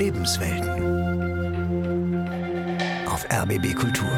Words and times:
Lebenswelten. 0.00 0.70
Auf 3.06 3.26
RBB 3.30 3.74
Kultur. 3.74 4.08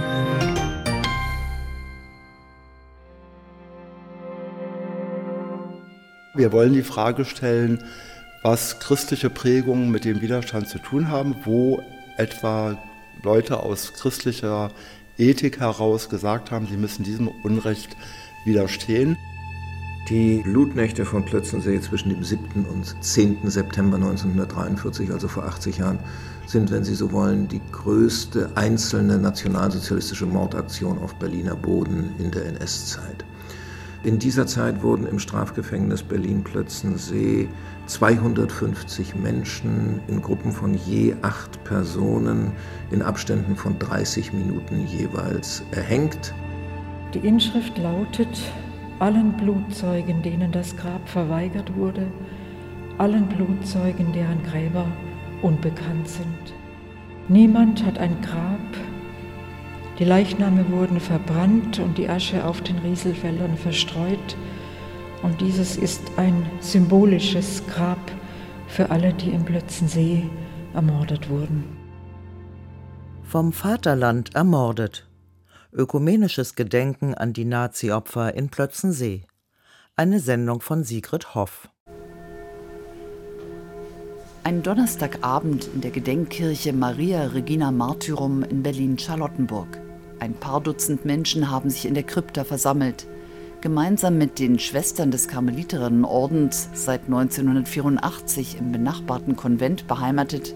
Wir 6.34 6.52
wollen 6.52 6.72
die 6.72 6.84
Frage 6.84 7.24
stellen, 7.24 7.82
was 8.44 8.78
christliche 8.78 9.28
Prägungen 9.28 9.90
mit 9.90 10.04
dem 10.04 10.20
Widerstand 10.20 10.68
zu 10.68 10.78
tun 10.78 11.08
haben, 11.08 11.34
wo 11.44 11.82
etwa 12.16 12.78
Leute 13.24 13.58
aus 13.58 13.92
christlicher 13.92 14.70
Ethik 15.18 15.58
heraus 15.58 16.08
gesagt 16.08 16.52
haben, 16.52 16.68
sie 16.68 16.76
müssen 16.76 17.02
diesem 17.02 17.26
Unrecht 17.26 17.96
widerstehen. 18.44 19.16
Die 20.08 20.42
Blutnächte 20.42 21.04
von 21.04 21.24
Plötzensee 21.24 21.80
zwischen 21.80 22.08
dem 22.08 22.24
7. 22.24 22.64
und 22.64 22.96
10. 23.04 23.48
September 23.48 23.96
1943, 23.96 25.12
also 25.12 25.28
vor 25.28 25.44
80 25.44 25.78
Jahren, 25.78 26.00
sind, 26.44 26.72
wenn 26.72 26.82
Sie 26.82 26.96
so 26.96 27.12
wollen, 27.12 27.46
die 27.46 27.60
größte 27.70 28.50
einzelne 28.56 29.16
nationalsozialistische 29.18 30.26
Mordaktion 30.26 30.98
auf 30.98 31.14
Berliner 31.14 31.54
Boden 31.54 32.10
in 32.18 32.32
der 32.32 32.46
NS-Zeit. 32.46 33.24
In 34.02 34.18
dieser 34.18 34.48
Zeit 34.48 34.82
wurden 34.82 35.06
im 35.06 35.20
Strafgefängnis 35.20 36.02
Berlin-Plötzensee 36.02 37.48
250 37.86 39.14
Menschen 39.14 40.00
in 40.08 40.20
Gruppen 40.20 40.50
von 40.50 40.74
je 40.74 41.14
acht 41.22 41.62
Personen 41.62 42.50
in 42.90 43.02
Abständen 43.02 43.54
von 43.54 43.78
30 43.78 44.32
Minuten 44.32 44.84
jeweils 44.88 45.62
erhängt. 45.70 46.34
Die 47.14 47.20
Inschrift 47.20 47.78
lautet, 47.78 48.52
allen 49.02 49.32
Blutzeugen, 49.32 50.22
denen 50.22 50.52
das 50.52 50.76
Grab 50.76 51.08
verweigert 51.08 51.74
wurde, 51.76 52.06
allen 52.98 53.26
Blutzeugen, 53.26 54.12
deren 54.12 54.42
Gräber 54.44 54.86
unbekannt 55.42 56.08
sind. 56.08 56.54
Niemand 57.28 57.84
hat 57.84 57.98
ein 57.98 58.20
Grab 58.22 58.60
die 59.98 60.04
Leichname 60.04 60.68
wurden 60.70 61.00
verbrannt 61.00 61.78
und 61.78 61.98
die 61.98 62.08
Asche 62.08 62.44
auf 62.44 62.62
den 62.62 62.78
Rieselfeldern 62.78 63.56
verstreut. 63.56 64.36
Und 65.22 65.40
dieses 65.40 65.76
ist 65.76 66.02
ein 66.16 66.46
symbolisches 66.60 67.64
Grab 67.66 68.00
für 68.66 68.90
alle, 68.90 69.12
die 69.12 69.30
im 69.30 69.44
Plötzensee 69.44 70.24
ermordet 70.74 71.28
wurden. 71.28 71.64
Vom 73.22 73.52
Vaterland 73.52 74.34
ermordet. 74.34 75.06
Ökumenisches 75.74 76.54
Gedenken 76.54 77.14
an 77.14 77.32
die 77.32 77.46
Nazi-Opfer 77.46 78.34
in 78.34 78.50
Plötzensee. 78.50 79.22
Eine 79.96 80.20
Sendung 80.20 80.60
von 80.60 80.84
Sigrid 80.84 81.34
Hoff. 81.34 81.70
Ein 84.44 84.62
Donnerstagabend 84.62 85.70
in 85.72 85.80
der 85.80 85.90
Gedenkkirche 85.90 86.74
Maria 86.74 87.24
Regina 87.28 87.70
Martyrum 87.70 88.42
in 88.42 88.62
Berlin-Charlottenburg. 88.62 89.80
Ein 90.20 90.34
paar 90.34 90.60
Dutzend 90.60 91.06
Menschen 91.06 91.50
haben 91.50 91.70
sich 91.70 91.86
in 91.86 91.94
der 91.94 92.02
Krypta 92.02 92.44
versammelt. 92.44 93.06
Gemeinsam 93.62 94.18
mit 94.18 94.38
den 94.38 94.58
Schwestern 94.58 95.10
des 95.10 95.26
Karmeliterinnenordens, 95.26 96.68
seit 96.74 97.04
1984 97.04 98.58
im 98.58 98.72
benachbarten 98.72 99.36
Konvent 99.36 99.86
beheimatet, 99.86 100.54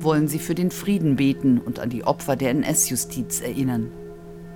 wollen 0.00 0.28
sie 0.28 0.38
für 0.38 0.54
den 0.54 0.70
Frieden 0.70 1.16
beten 1.16 1.58
und 1.58 1.78
an 1.78 1.88
die 1.88 2.04
Opfer 2.04 2.36
der 2.36 2.50
NS-Justiz 2.50 3.40
erinnern. 3.40 3.90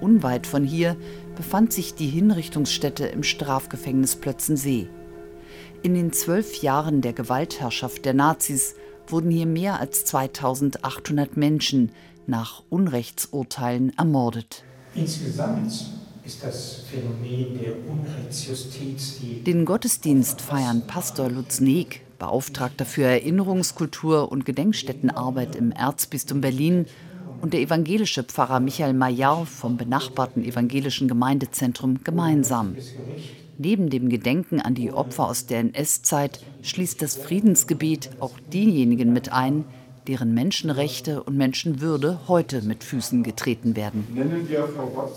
Unweit 0.00 0.46
von 0.46 0.64
hier 0.64 0.96
befand 1.36 1.72
sich 1.72 1.94
die 1.94 2.08
Hinrichtungsstätte 2.08 3.06
im 3.06 3.22
Strafgefängnis 3.22 4.16
Plötzensee. 4.16 4.88
In 5.82 5.94
den 5.94 6.12
zwölf 6.12 6.62
Jahren 6.62 7.00
der 7.00 7.12
Gewaltherrschaft 7.12 8.04
der 8.04 8.14
Nazis 8.14 8.74
wurden 9.06 9.30
hier 9.30 9.46
mehr 9.46 9.80
als 9.80 10.04
2800 10.06 11.36
Menschen 11.36 11.92
nach 12.26 12.62
Unrechtsurteilen 12.70 13.92
ermordet. 13.98 14.64
Insgesamt 14.94 15.72
ist 16.24 16.42
das 16.42 16.84
Phänomen 16.90 17.58
der 17.60 17.74
Unrechtsjustiz 17.86 19.18
die 19.20 19.44
Den 19.44 19.66
Gottesdienst 19.66 20.40
feiern 20.40 20.86
Pastor 20.86 21.28
Lutz 21.28 21.60
Neeg, 21.60 22.00
Beauftragter 22.18 22.86
für 22.86 23.04
Erinnerungskultur 23.04 24.32
und 24.32 24.46
Gedenkstättenarbeit 24.46 25.54
im 25.54 25.70
Erzbistum 25.70 26.40
Berlin, 26.40 26.86
und 27.44 27.52
der 27.52 27.60
evangelische 27.60 28.22
Pfarrer 28.22 28.58
Michael 28.58 28.94
Majar 28.94 29.44
vom 29.44 29.76
benachbarten 29.76 30.42
evangelischen 30.42 31.08
Gemeindezentrum 31.08 32.02
gemeinsam. 32.02 32.74
Neben 33.58 33.90
dem 33.90 34.08
Gedenken 34.08 34.62
an 34.62 34.74
die 34.74 34.90
Opfer 34.90 35.28
aus 35.28 35.44
der 35.44 35.58
NS-Zeit 35.58 36.42
schließt 36.62 37.02
das 37.02 37.16
Friedensgebet 37.16 38.12
auch 38.18 38.32
diejenigen 38.50 39.12
mit 39.12 39.30
ein, 39.30 39.66
deren 40.06 40.32
Menschenrechte 40.32 41.22
und 41.22 41.36
Menschenwürde 41.36 42.20
heute 42.28 42.62
mit 42.62 42.82
Füßen 42.82 43.22
getreten 43.22 43.76
werden. 43.76 44.06
Nennen 44.14 44.48
wir 44.48 44.66
vor 44.66 44.90
Gott 44.94 45.12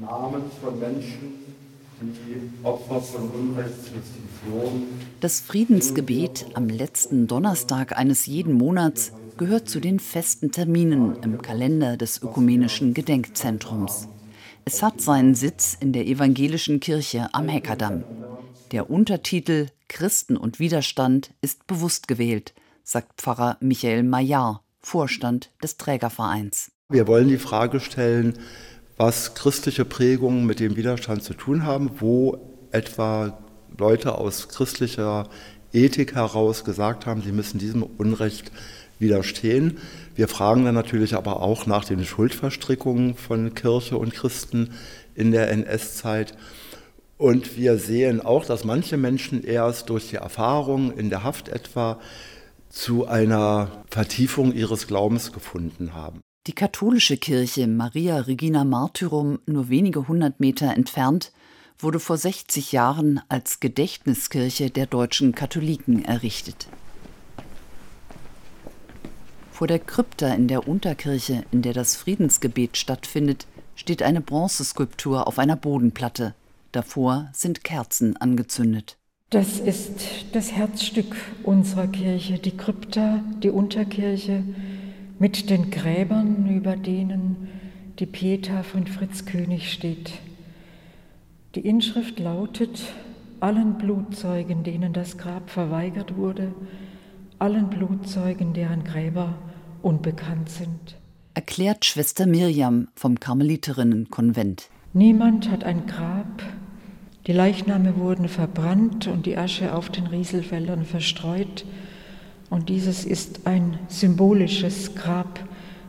Namen 0.00 0.42
von 0.62 0.78
Menschen, 0.78 1.34
die 2.00 2.64
Opfer 2.64 3.00
von 3.00 3.28
Unrechtsjustition. 3.28 4.84
Das 5.18 5.40
Friedensgebet 5.40 6.46
am 6.54 6.68
letzten 6.68 7.26
Donnerstag 7.26 7.98
eines 7.98 8.26
jeden 8.26 8.52
Monats 8.52 9.10
gehört 9.38 9.68
zu 9.68 9.80
den 9.80 9.98
festen 9.98 10.52
Terminen 10.52 11.16
im 11.22 11.40
Kalender 11.40 11.96
des 11.96 12.22
Ökumenischen 12.22 12.92
Gedenkzentrums. 12.92 14.08
Es 14.66 14.82
hat 14.82 15.00
seinen 15.00 15.34
Sitz 15.34 15.76
in 15.80 15.94
der 15.94 16.06
evangelischen 16.06 16.80
Kirche 16.80 17.28
am 17.32 17.48
Heckerdamm. 17.48 18.04
Der 18.72 18.90
Untertitel 18.90 19.68
Christen 19.88 20.36
und 20.36 20.58
Widerstand 20.58 21.32
ist 21.40 21.66
bewusst 21.66 22.06
gewählt– 22.08 22.52
sagt 22.88 23.20
Pfarrer 23.20 23.58
Michael 23.60 24.02
Majar, 24.02 24.64
Vorstand 24.80 25.50
des 25.62 25.76
Trägervereins. 25.76 26.72
Wir 26.88 27.06
wollen 27.06 27.28
die 27.28 27.36
Frage 27.36 27.80
stellen, 27.80 28.38
was 28.96 29.34
christliche 29.34 29.84
Prägungen 29.84 30.46
mit 30.46 30.58
dem 30.58 30.74
Widerstand 30.74 31.22
zu 31.22 31.34
tun 31.34 31.64
haben, 31.64 31.90
wo 32.00 32.38
etwa 32.70 33.38
Leute 33.76 34.16
aus 34.16 34.48
christlicher 34.48 35.28
Ethik 35.70 36.14
heraus 36.14 36.64
gesagt 36.64 37.04
haben, 37.04 37.20
sie 37.20 37.32
müssen 37.32 37.58
diesem 37.58 37.82
Unrecht 37.82 38.50
widerstehen. 38.98 39.78
Wir 40.14 40.28
fragen 40.28 40.64
dann 40.64 40.74
natürlich 40.74 41.14
aber 41.14 41.42
auch 41.42 41.66
nach 41.66 41.84
den 41.84 42.04
Schuldverstrickungen 42.04 43.14
von 43.14 43.54
Kirche 43.54 43.96
und 43.96 44.14
Christen 44.14 44.70
in 45.14 45.30
der 45.32 45.50
NS-Zeit. 45.50 46.34
Und 47.16 47.56
wir 47.56 47.78
sehen 47.78 48.20
auch, 48.20 48.44
dass 48.44 48.64
manche 48.64 48.96
Menschen 48.96 49.42
erst 49.42 49.90
durch 49.90 50.10
die 50.10 50.16
Erfahrung 50.16 50.96
in 50.96 51.10
der 51.10 51.24
Haft 51.24 51.48
etwa 51.48 51.98
zu 52.68 53.06
einer 53.06 53.84
Vertiefung 53.90 54.52
ihres 54.52 54.86
Glaubens 54.86 55.32
gefunden 55.32 55.94
haben. 55.94 56.20
Die 56.46 56.54
katholische 56.54 57.16
Kirche 57.16 57.66
Maria 57.66 58.18
Regina 58.20 58.64
Martyrum, 58.64 59.38
nur 59.46 59.68
wenige 59.68 60.08
hundert 60.08 60.40
Meter 60.40 60.74
entfernt, 60.74 61.32
wurde 61.78 62.00
vor 62.00 62.16
60 62.16 62.72
Jahren 62.72 63.20
als 63.28 63.60
Gedächtniskirche 63.60 64.70
der 64.70 64.86
deutschen 64.86 65.34
Katholiken 65.34 66.04
errichtet. 66.04 66.68
Vor 69.58 69.66
der 69.66 69.80
Krypta 69.80 70.32
in 70.34 70.46
der 70.46 70.68
Unterkirche, 70.68 71.42
in 71.50 71.62
der 71.62 71.72
das 71.72 71.96
Friedensgebet 71.96 72.76
stattfindet, 72.76 73.48
steht 73.74 74.04
eine 74.04 74.20
Bronzeskulptur 74.20 75.26
auf 75.26 75.40
einer 75.40 75.56
Bodenplatte. 75.56 76.36
Davor 76.70 77.28
sind 77.32 77.64
Kerzen 77.64 78.16
angezündet. 78.16 78.98
Das 79.30 79.58
ist 79.58 80.26
das 80.32 80.52
Herzstück 80.52 81.16
unserer 81.42 81.88
Kirche, 81.88 82.38
die 82.38 82.56
Krypta, 82.56 83.24
die 83.42 83.50
Unterkirche 83.50 84.44
mit 85.18 85.50
den 85.50 85.72
Gräbern, 85.72 86.48
über 86.48 86.76
denen 86.76 87.48
die 87.98 88.06
Pieta 88.06 88.62
von 88.62 88.86
Fritz 88.86 89.24
König 89.24 89.72
steht. 89.72 90.12
Die 91.56 91.66
Inschrift 91.66 92.20
lautet, 92.20 92.80
allen 93.40 93.76
Blutzeugen, 93.76 94.62
denen 94.62 94.92
das 94.92 95.18
Grab 95.18 95.50
verweigert 95.50 96.16
wurde, 96.16 96.54
allen 97.40 97.70
Blutzeugen, 97.70 98.52
deren 98.52 98.84
Gräber 98.84 99.34
unbekannt 99.82 100.50
sind. 100.50 100.96
Erklärt 101.34 101.84
Schwester 101.84 102.26
Mirjam 102.26 102.88
vom 102.94 103.20
Karmeliterinnenkonvent. 103.20 104.68
Niemand 104.92 105.50
hat 105.50 105.64
ein 105.64 105.86
Grab, 105.86 106.42
die 107.28 107.34
Leichname 107.34 107.96
wurden 107.98 108.26
verbrannt 108.26 109.06
und 109.06 109.26
die 109.26 109.36
Asche 109.36 109.74
auf 109.74 109.90
den 109.90 110.06
Rieselfeldern 110.06 110.86
verstreut. 110.86 111.66
Und 112.48 112.70
dieses 112.70 113.04
ist 113.04 113.46
ein 113.46 113.78
symbolisches 113.88 114.94
Grab 114.94 115.38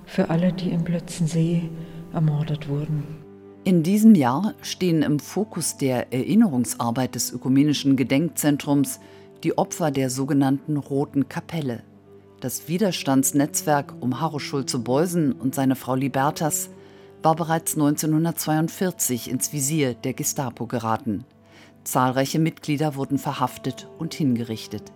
für 0.05 0.29
alle, 0.29 0.51
die 0.51 0.69
im 0.69 0.83
Plötzensee 0.83 1.69
ermordet 2.11 2.67
wurden. 2.67 3.03
In 3.63 3.83
diesem 3.83 4.15
Jahr 4.15 4.53
stehen 4.61 5.01
im 5.01 5.19
Fokus 5.19 5.77
der 5.77 6.11
Erinnerungsarbeit 6.11 7.15
des 7.15 7.31
Ökumenischen 7.31 7.95
Gedenkzentrums 7.95 8.99
die 9.45 9.57
Opfer 9.57 9.91
der 9.91 10.09
sogenannten 10.09 10.75
Roten 10.75 11.29
Kapelle. 11.29 11.83
Das 12.41 12.69
Widerstandsnetzwerk 12.69 13.93
um 13.99 14.21
Harro 14.21 14.39
Schulze-Beusen 14.39 15.33
und 15.33 15.55
seine 15.55 15.75
Frau 15.75 15.95
Libertas 15.95 16.69
war 17.21 17.35
bereits 17.35 17.73
1942 17.73 19.29
ins 19.29 19.51
Visier 19.51 19.93
der 19.93 20.13
Gestapo 20.13 20.65
geraten. 20.65 21.25
Zahlreiche 21.83 22.39
Mitglieder 22.39 22.95
wurden 22.95 23.17
verhaftet 23.17 23.89
und 23.97 24.13
hingerichtet. 24.13 24.93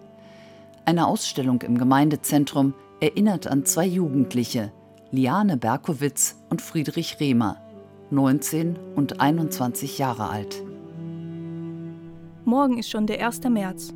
Eine 0.85 1.05
Ausstellung 1.05 1.61
im 1.63 1.77
Gemeindezentrum 1.77 2.75
erinnert 3.01 3.47
an 3.47 3.65
zwei 3.65 3.85
Jugendliche, 3.85 4.71
Liane 5.11 5.57
Berkowitz 5.57 6.37
und 6.49 6.61
Friedrich 6.61 7.19
Rehmer, 7.19 7.57
19 8.09 8.77
und 8.95 9.19
21 9.19 9.97
Jahre 9.97 10.29
alt. 10.29 10.63
Morgen 12.45 12.77
ist 12.77 12.89
schon 12.89 13.05
der 13.05 13.25
1. 13.25 13.41
März. 13.49 13.93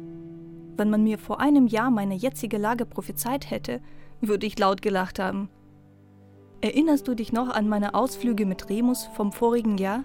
Wenn 0.78 0.92
man 0.92 1.04
mir 1.04 1.18
vor 1.18 1.40
einem 1.40 1.66
Jahr 1.66 1.90
meine 1.90 2.14
jetzige 2.14 2.60
Lage 2.60 2.86
prophezeit 2.86 3.50
hätte, 3.50 3.82
würde 4.22 4.46
ich 4.46 4.60
laut 4.60 4.84
gelacht 4.84 5.18
haben. 5.18 5.50
Erinnerst 6.62 7.08
du 7.08 7.16
dich 7.16 7.34
noch 7.34 7.50
an 7.50 7.68
meine 7.68 7.96
Ausflüge 7.96 8.46
mit 8.46 8.70
Remus 8.70 9.06
vom 9.16 9.32
vorigen 9.32 9.80
Jahr? 9.80 10.04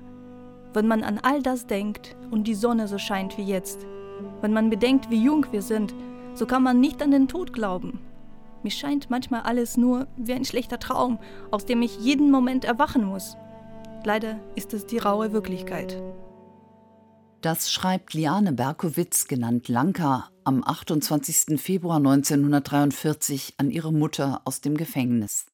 Wenn 0.73 0.89
man 0.89 1.03
an 1.03 1.21
all 1.23 1.43
das 1.43 1.67
denkt 1.67 2.17
und 2.31 2.47
die 2.47 2.55
Sonne 2.55 2.89
so 2.89 2.97
scheint 2.97 3.37
wie 3.37 3.45
jetzt, 3.45 3.87
wenn 4.41 4.55
man 4.55 4.71
bedenkt, 4.71 5.11
wie 5.11 5.23
jung 5.23 5.47
wir 5.51 5.63
sind, 5.63 5.95
so 6.35 6.47
kann 6.47 6.63
man 6.63 6.81
nicht 6.81 7.03
an 7.03 7.11
den 7.11 7.29
Tod 7.29 7.53
glauben. 7.53 8.01
Mir 8.63 8.71
scheint 8.71 9.11
manchmal 9.11 9.43
alles 9.43 9.77
nur 9.77 10.07
wie 10.17 10.33
ein 10.33 10.45
schlechter 10.45 10.79
Traum, 10.79 11.19
aus 11.51 11.67
dem 11.67 11.83
ich 11.83 11.99
jeden 11.99 12.31
Moment 12.31 12.65
erwachen 12.65 13.05
muss. 13.05 13.37
Leider 14.05 14.41
ist 14.55 14.73
es 14.73 14.87
die 14.87 14.99
raue 14.99 15.33
Wirklichkeit. 15.33 16.01
Das 17.43 17.73
schreibt 17.73 18.15
Liane 18.15 18.53
Berkowitz, 18.53 19.27
genannt 19.27 19.67
Lanka, 19.67 20.31
am 20.45 20.63
28. 20.63 21.61
Februar 21.61 21.97
1943 21.97 23.55
an 23.57 23.73
ihre 23.73 23.93
Mutter 23.93 24.43
aus 24.45 24.61
dem 24.61 24.77
Gefängnis. 24.77 25.47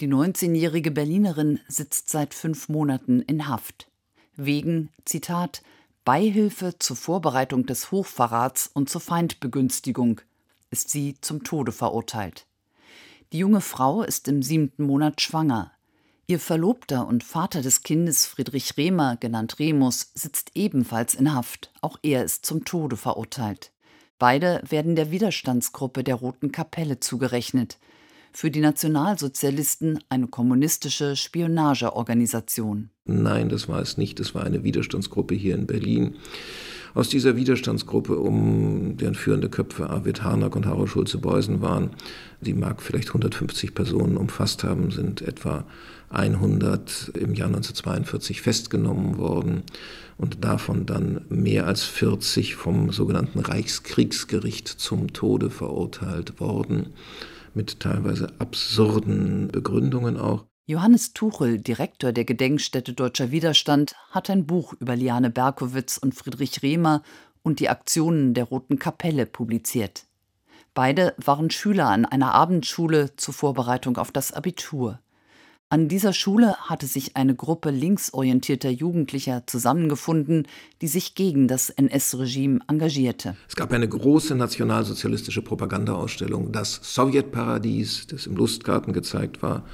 Die 0.00 0.08
19-jährige 0.08 0.90
Berlinerin 0.90 1.60
sitzt 1.68 2.10
seit 2.10 2.34
fünf 2.34 2.68
Monaten 2.68 3.22
in 3.22 3.46
Haft. 3.46 3.92
Wegen, 4.34 4.90
Zitat, 5.04 5.62
Beihilfe 6.04 6.80
zur 6.80 6.96
Vorbereitung 6.96 7.64
des 7.64 7.92
Hochverrats 7.92 8.68
und 8.74 8.90
zur 8.90 9.00
Feindbegünstigung 9.00 10.20
ist 10.72 10.90
sie 10.90 11.14
zum 11.20 11.44
Tode 11.44 11.70
verurteilt. 11.70 12.48
Die 13.32 13.38
junge 13.38 13.60
Frau 13.60 14.02
ist 14.02 14.26
im 14.26 14.42
siebten 14.42 14.84
Monat 14.84 15.20
schwanger. 15.20 15.70
Ihr 16.26 16.38
Verlobter 16.38 17.06
und 17.06 17.22
Vater 17.22 17.60
des 17.60 17.82
Kindes 17.82 18.24
Friedrich 18.24 18.78
Rehmer, 18.78 19.18
genannt 19.18 19.58
Remus, 19.58 20.10
sitzt 20.14 20.52
ebenfalls 20.54 21.12
in 21.12 21.34
Haft. 21.34 21.70
Auch 21.82 21.98
er 22.02 22.24
ist 22.24 22.46
zum 22.46 22.64
Tode 22.64 22.96
verurteilt. 22.96 23.72
Beide 24.18 24.62
werden 24.66 24.96
der 24.96 25.10
Widerstandsgruppe 25.10 26.02
der 26.02 26.14
Roten 26.14 26.50
Kapelle 26.50 26.98
zugerechnet. 26.98 27.78
Für 28.32 28.50
die 28.50 28.60
Nationalsozialisten 28.60 29.98
eine 30.08 30.26
kommunistische 30.26 31.14
Spionageorganisation. 31.14 32.88
Nein, 33.04 33.50
das 33.50 33.68
war 33.68 33.80
es 33.80 33.98
nicht. 33.98 34.18
Es 34.18 34.34
war 34.34 34.44
eine 34.44 34.64
Widerstandsgruppe 34.64 35.34
hier 35.34 35.54
in 35.54 35.66
Berlin. 35.66 36.16
Aus 36.94 37.08
dieser 37.08 37.36
Widerstandsgruppe, 37.36 38.16
um 38.18 38.96
deren 38.96 39.16
führende 39.16 39.48
Köpfe 39.48 39.90
Arvid 39.90 40.22
Harnack 40.22 40.54
und 40.54 40.64
Harald 40.64 40.88
Schulze-Beusen 40.88 41.60
waren, 41.60 41.90
die 42.40 42.54
mag 42.54 42.80
vielleicht 42.80 43.08
150 43.08 43.74
Personen 43.74 44.16
umfasst 44.16 44.62
haben, 44.62 44.92
sind 44.92 45.20
etwa 45.20 45.64
100 46.14 47.12
im 47.14 47.34
Jahr 47.34 47.48
1942 47.48 48.40
festgenommen 48.40 49.18
worden 49.18 49.62
und 50.16 50.44
davon 50.44 50.86
dann 50.86 51.24
mehr 51.28 51.66
als 51.66 51.82
40 51.84 52.54
vom 52.54 52.92
sogenannten 52.92 53.40
Reichskriegsgericht 53.40 54.68
zum 54.68 55.12
Tode 55.12 55.50
verurteilt 55.50 56.40
worden, 56.40 56.94
mit 57.54 57.80
teilweise 57.80 58.28
absurden 58.38 59.48
Begründungen 59.48 60.16
auch. 60.16 60.44
Johannes 60.66 61.12
Tuchel, 61.12 61.58
Direktor 61.58 62.12
der 62.12 62.24
Gedenkstätte 62.24 62.94
Deutscher 62.94 63.30
Widerstand, 63.30 63.94
hat 64.10 64.30
ein 64.30 64.46
Buch 64.46 64.72
über 64.80 64.96
Liane 64.96 65.28
Berkowitz 65.28 65.98
und 65.98 66.14
Friedrich 66.14 66.62
Rehmer 66.62 67.02
und 67.42 67.60
die 67.60 67.68
Aktionen 67.68 68.32
der 68.32 68.44
Roten 68.44 68.78
Kapelle 68.78 69.26
publiziert. 69.26 70.06
Beide 70.72 71.14
waren 71.18 71.50
Schüler 71.50 71.88
an 71.88 72.04
einer 72.04 72.32
Abendschule 72.32 73.14
zur 73.16 73.34
Vorbereitung 73.34 73.96
auf 73.98 74.10
das 74.10 74.32
Abitur. 74.32 75.00
An 75.74 75.88
dieser 75.88 76.12
Schule 76.12 76.54
hatte 76.58 76.86
sich 76.86 77.16
eine 77.16 77.34
Gruppe 77.34 77.70
linksorientierter 77.70 78.70
Jugendlicher 78.70 79.42
zusammengefunden, 79.48 80.46
die 80.80 80.86
sich 80.86 81.16
gegen 81.16 81.48
das 81.48 81.68
NS-Regime 81.68 82.60
engagierte. 82.68 83.36
Es 83.48 83.56
gab 83.56 83.72
eine 83.72 83.88
große 83.88 84.36
nationalsozialistische 84.36 85.42
Propagandaausstellung, 85.42 86.52
das 86.52 86.78
Sowjetparadies, 86.80 88.06
das 88.06 88.26
im 88.26 88.36
Lustgarten 88.36 88.92
gezeigt 88.92 89.42
war. 89.42 89.64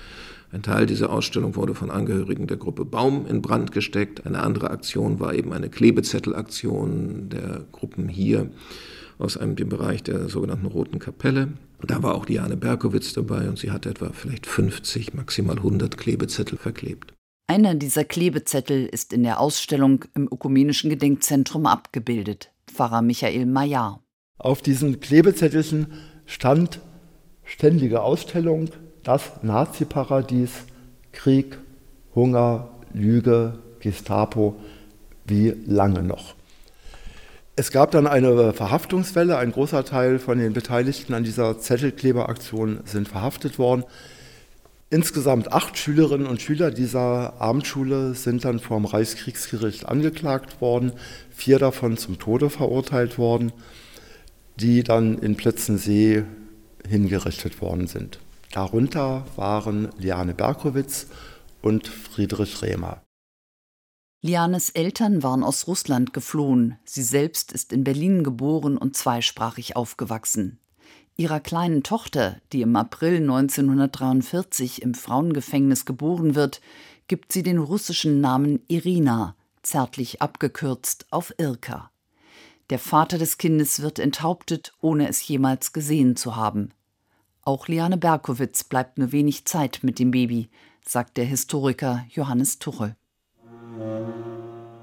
Ein 0.51 0.63
Teil 0.63 0.87
dieser 0.87 1.11
Ausstellung 1.11 1.55
wurde 1.55 1.75
von 1.75 1.91
Angehörigen 1.91 2.47
der 2.47 2.57
Gruppe 2.57 2.87
Baum 2.87 3.27
in 3.27 3.43
Brand 3.43 3.71
gesteckt. 3.71 4.25
Eine 4.25 4.39
andere 4.39 4.71
Aktion 4.71 5.21
war 5.21 5.35
eben 5.35 5.53
eine 5.53 5.69
Klebezettelaktion 5.69 7.29
der 7.29 7.67
Gruppen 7.73 8.09
hier 8.09 8.49
aus 9.21 9.37
einem, 9.37 9.57
dem 9.57 9.69
Bereich 9.69 10.03
der 10.03 10.29
sogenannten 10.29 10.67
Roten 10.67 10.99
Kapelle. 10.99 11.49
Da 11.87 12.03
war 12.03 12.15
auch 12.15 12.27
Diane 12.27 12.57
Berkowitz 12.57 13.13
dabei 13.13 13.49
und 13.49 13.59
sie 13.59 13.71
hat 13.71 13.87
etwa 13.87 14.11
vielleicht 14.13 14.47
50, 14.47 15.15
maximal 15.15 15.57
100 15.57 15.97
Klebezettel 15.97 16.59
verklebt. 16.59 17.15
Einer 17.47 17.75
dieser 17.75 18.05
Klebezettel 18.05 18.87
ist 18.87 19.13
in 19.13 19.23
der 19.25 19.41
Ausstellung 19.41 20.05
im 20.15 20.29
Ökumenischen 20.31 20.89
Gedenkzentrum 20.89 21.67
abgebildet. 21.67 22.53
Pfarrer 22.69 23.03
Michael 23.03 23.47
Majar. 23.47 24.03
Auf 24.39 24.63
diesen 24.63 25.01
Klebezettelchen 25.01 25.89
stand 26.27 26.81
ständige 27.45 28.03
Ausstellung, 28.03 28.69
das 29.03 29.33
Nazi-Paradies, 29.43 30.51
Krieg, 31.13 31.59
Hunger, 32.15 32.71
Lüge, 32.93 33.59
Gestapo, 33.81 34.57
wie 35.27 35.55
lange 35.67 36.03
noch. 36.03 36.35
Es 37.57 37.71
gab 37.73 37.91
dann 37.91 38.07
eine 38.07 38.53
Verhaftungswelle. 38.53 39.37
Ein 39.37 39.53
großer 39.53 39.85
Teil 39.85 40.19
von 40.19 40.39
den 40.39 40.53
Beteiligten 40.53 41.15
an 41.15 41.25
dieser 41.25 41.59
Zettelkleberaktion 41.59 42.81
sind 42.85 43.09
verhaftet 43.09 43.59
worden. 43.59 43.85
Insgesamt 44.93 45.53
acht 45.53 45.79
Schülerinnen 45.79 46.27
und 46.27 46.43
Schüler 46.43 46.73
dieser 46.73 47.41
Abendschule 47.41 48.15
sind 48.15 48.45
dann 48.45 48.59
vom 48.59 48.87
Reichskriegsgericht 48.87 49.87
angeklagt 49.87 50.61
worden, 50.61 50.93
vier 51.31 51.61
davon 51.61 51.97
zum 51.97 52.19
Tode 52.19 52.51
verurteilt 52.51 53.17
worden, 53.17 53.53
die 54.57 54.83
dann 54.83 55.19
in 55.19 55.37
Plötzensee 55.37 56.25
hingerichtet 56.89 57.61
worden 57.61 57.87
sind. 57.87 58.19
Darunter 58.53 59.25
waren 59.37 59.91
Liane 59.99 60.35
Berkowitz 60.35 61.07
und 61.63 61.87
Friedrich 61.87 62.61
Rehmer. 62.63 63.01
Lianes 64.23 64.69
Eltern 64.69 65.23
waren 65.23 65.43
aus 65.43 65.67
Russland 65.67 66.13
geflohen. 66.13 66.77
Sie 66.85 67.03
selbst 67.03 67.53
ist 67.53 67.73
in 67.73 67.85
Berlin 67.85 68.23
geboren 68.23 68.77
und 68.77 68.95
zweisprachig 68.95 69.77
aufgewachsen. 69.77 70.59
Ihrer 71.17 71.41
kleinen 71.41 71.83
Tochter, 71.83 72.37
die 72.53 72.61
im 72.61 72.77
April 72.77 73.17
1943 73.17 74.83
im 74.83 74.93
Frauengefängnis 74.93 75.87
geboren 75.87 76.35
wird, 76.35 76.61
gibt 77.09 77.33
sie 77.33 77.43
den 77.43 77.57
russischen 77.57 78.21
Namen 78.21 78.61
Irina, 78.69 79.37
zärtlich 79.63 80.21
abgekürzt 80.21 81.07
auf 81.11 81.33
Irka. 81.39 81.91
Der 82.69 82.79
Vater 82.79 83.17
des 83.17 83.39
Kindes 83.39 83.81
wird 83.81 83.99
enthauptet, 83.99 84.75
ohne 84.83 85.09
es 85.09 85.27
jemals 85.27 85.73
gesehen 85.73 86.15
zu 86.15 86.37
haben. 86.37 86.73
Auch 87.41 87.69
Liane 87.69 87.97
Berkowitz 87.97 88.65
bleibt 88.65 88.99
nur 88.99 89.13
wenig 89.13 89.47
Zeit 89.47 89.81
mit 89.83 89.99
dem 89.99 90.11
Baby, 90.11 90.51
sagt 90.87 91.17
der 91.17 91.25
Historiker 91.25 92.05
Johannes 92.11 92.59
Tuchel. 92.59 92.97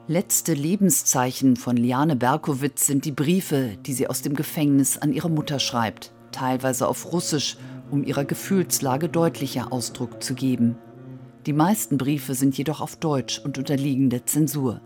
Letzte 0.09 0.53
Lebenszeichen 0.53 1.57
von 1.57 1.75
Liane 1.75 2.15
Berkowitz 2.15 2.87
sind 2.87 3.03
die 3.03 3.11
Briefe, 3.11 3.77
die 3.85 3.91
sie 3.91 4.07
aus 4.07 4.21
dem 4.21 4.35
Gefängnis 4.35 4.97
an 4.97 5.11
ihre 5.11 5.29
Mutter 5.29 5.59
schreibt, 5.59 6.13
teilweise 6.31 6.87
auf 6.87 7.11
Russisch, 7.11 7.57
um 7.91 8.03
ihrer 8.03 8.23
Gefühlslage 8.23 9.09
deutlicher 9.09 9.73
Ausdruck 9.73 10.23
zu 10.23 10.33
geben. 10.33 10.77
Die 11.45 11.53
meisten 11.53 11.97
Briefe 11.97 12.35
sind 12.35 12.57
jedoch 12.57 12.81
auf 12.81 12.95
Deutsch 12.95 13.39
und 13.39 13.57
unterliegen 13.57 14.09
der 14.09 14.25
Zensur. 14.25 14.81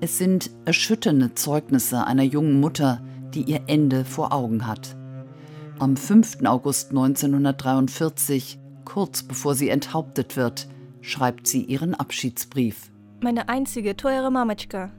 Es 0.00 0.18
sind 0.18 0.50
erschütternde 0.64 1.34
Zeugnisse 1.34 2.04
einer 2.04 2.24
jungen 2.24 2.60
Mutter, 2.60 3.00
die 3.34 3.42
ihr 3.42 3.62
Ende 3.68 4.04
vor 4.04 4.32
Augen 4.32 4.66
hat. 4.66 4.96
Am 5.78 5.96
5. 5.96 6.44
August 6.44 6.90
1943, 6.90 8.58
kurz 8.84 9.22
bevor 9.22 9.54
sie 9.54 9.68
enthauptet 9.68 10.36
wird, 10.36 10.68
schreibt 11.00 11.46
sie 11.46 11.64
ihren 11.64 11.94
Abschiedsbrief. 11.94 12.91
Meine 13.22 13.48
einzige, 13.48 13.96
teure 13.96 14.30
Mametschka, 14.30 14.90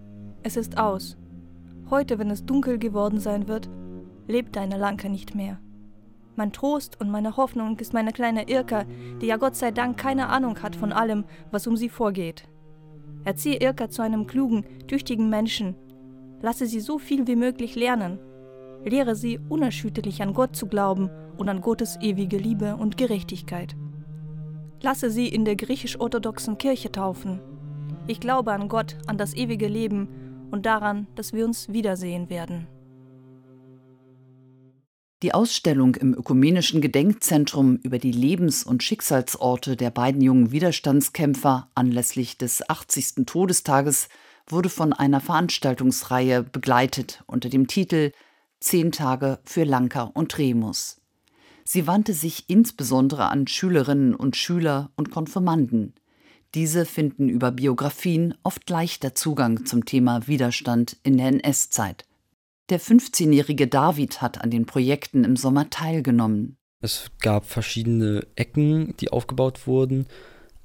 es 0.41 0.57
ist 0.57 0.77
aus. 0.77 1.17
Heute, 1.89 2.17
wenn 2.17 2.31
es 2.31 2.45
dunkel 2.45 2.79
geworden 2.79 3.19
sein 3.19 3.47
wird, 3.47 3.69
lebt 4.27 4.55
deine 4.55 4.77
Lanke 4.77 5.09
nicht 5.09 5.35
mehr. 5.35 5.59
Mein 6.35 6.51
Trost 6.51 6.99
und 6.99 7.11
meine 7.11 7.37
Hoffnung 7.37 7.77
ist 7.77 7.93
meine 7.93 8.13
kleine 8.13 8.49
Irka, 8.49 8.85
die 9.21 9.27
ja 9.27 9.37
Gott 9.37 9.55
sei 9.55 9.69
Dank 9.69 9.97
keine 9.97 10.29
Ahnung 10.29 10.63
hat 10.63 10.75
von 10.75 10.91
allem, 10.91 11.25
was 11.51 11.67
um 11.67 11.77
sie 11.77 11.89
vorgeht. 11.89 12.45
Erziehe 13.25 13.61
Irka 13.61 13.89
zu 13.89 14.01
einem 14.01 14.25
klugen, 14.25 14.65
tüchtigen 14.87 15.29
Menschen. 15.29 15.75
Lasse 16.41 16.65
sie 16.65 16.79
so 16.79 16.97
viel 16.97 17.27
wie 17.27 17.35
möglich 17.35 17.75
lernen 17.75 18.17
lehre 18.85 19.15
sie 19.15 19.39
unerschütterlich 19.49 20.21
an 20.21 20.33
Gott 20.33 20.55
zu 20.55 20.67
glauben 20.67 21.09
und 21.37 21.49
an 21.49 21.61
Gottes 21.61 21.97
ewige 22.01 22.37
Liebe 22.37 22.75
und 22.75 22.97
Gerechtigkeit. 22.97 23.75
Lasse 24.81 25.09
sie 25.09 25.27
in 25.27 25.45
der 25.45 25.55
griechisch-orthodoxen 25.55 26.57
Kirche 26.57 26.91
taufen. 26.91 27.39
Ich 28.05 28.19
glaube 28.19 28.51
an 28.51 28.67
Gott, 28.67 28.97
an 29.07 29.17
das 29.17 29.33
ewige 29.33 29.67
Leben 29.67 30.49
und 30.51 30.65
daran, 30.65 31.07
dass 31.15 31.31
wir 31.31 31.45
uns 31.45 31.69
wiedersehen 31.69 32.29
werden. 32.29 32.67
Die 35.23 35.33
Ausstellung 35.33 35.95
im 35.95 36.13
Ökumenischen 36.13 36.81
Gedenkzentrum 36.81 37.77
über 37.77 37.97
die 37.97 38.11
Lebens- 38.11 38.65
und 38.65 38.83
Schicksalsorte 38.83 39.77
der 39.77 39.89
beiden 39.89 40.21
jungen 40.21 40.51
Widerstandskämpfer 40.51 41.69
anlässlich 41.75 42.37
des 42.37 42.69
80. 42.69 43.25
Todestages 43.25 44.09
wurde 44.47 44.67
von 44.67 44.91
einer 44.91 45.21
Veranstaltungsreihe 45.21 46.43
begleitet 46.43 47.23
unter 47.25 47.47
dem 47.47 47.67
Titel 47.67 48.11
Zehn 48.59 48.91
Tage 48.91 49.39
für 49.45 49.63
Lanka 49.63 50.03
und 50.03 50.37
Remus. 50.37 50.99
Sie 51.63 51.87
wandte 51.87 52.13
sich 52.13 52.49
insbesondere 52.49 53.29
an 53.29 53.47
Schülerinnen 53.47 54.13
und 54.13 54.35
Schüler 54.35 54.91
und 54.97 55.09
Konfirmanden. 55.09 55.93
Diese 56.55 56.85
finden 56.85 57.29
über 57.29 57.51
Biografien 57.51 58.35
oft 58.43 58.69
leichter 58.69 59.15
Zugang 59.15 59.65
zum 59.65 59.85
Thema 59.85 60.27
Widerstand 60.27 60.97
in 61.01 61.17
der 61.17 61.27
NS-Zeit. 61.27 62.05
Der 62.69 62.79
15-jährige 62.79 63.67
David 63.67 64.21
hat 64.21 64.41
an 64.41 64.51
den 64.51 64.65
Projekten 64.65 65.23
im 65.23 65.35
Sommer 65.35 65.69
teilgenommen. 65.69 66.57
Es 66.79 67.09
gab 67.21 67.45
verschiedene 67.45 68.27
Ecken, 68.35 68.95
die 68.97 69.11
aufgebaut 69.11 69.65
wurden, 69.65 70.05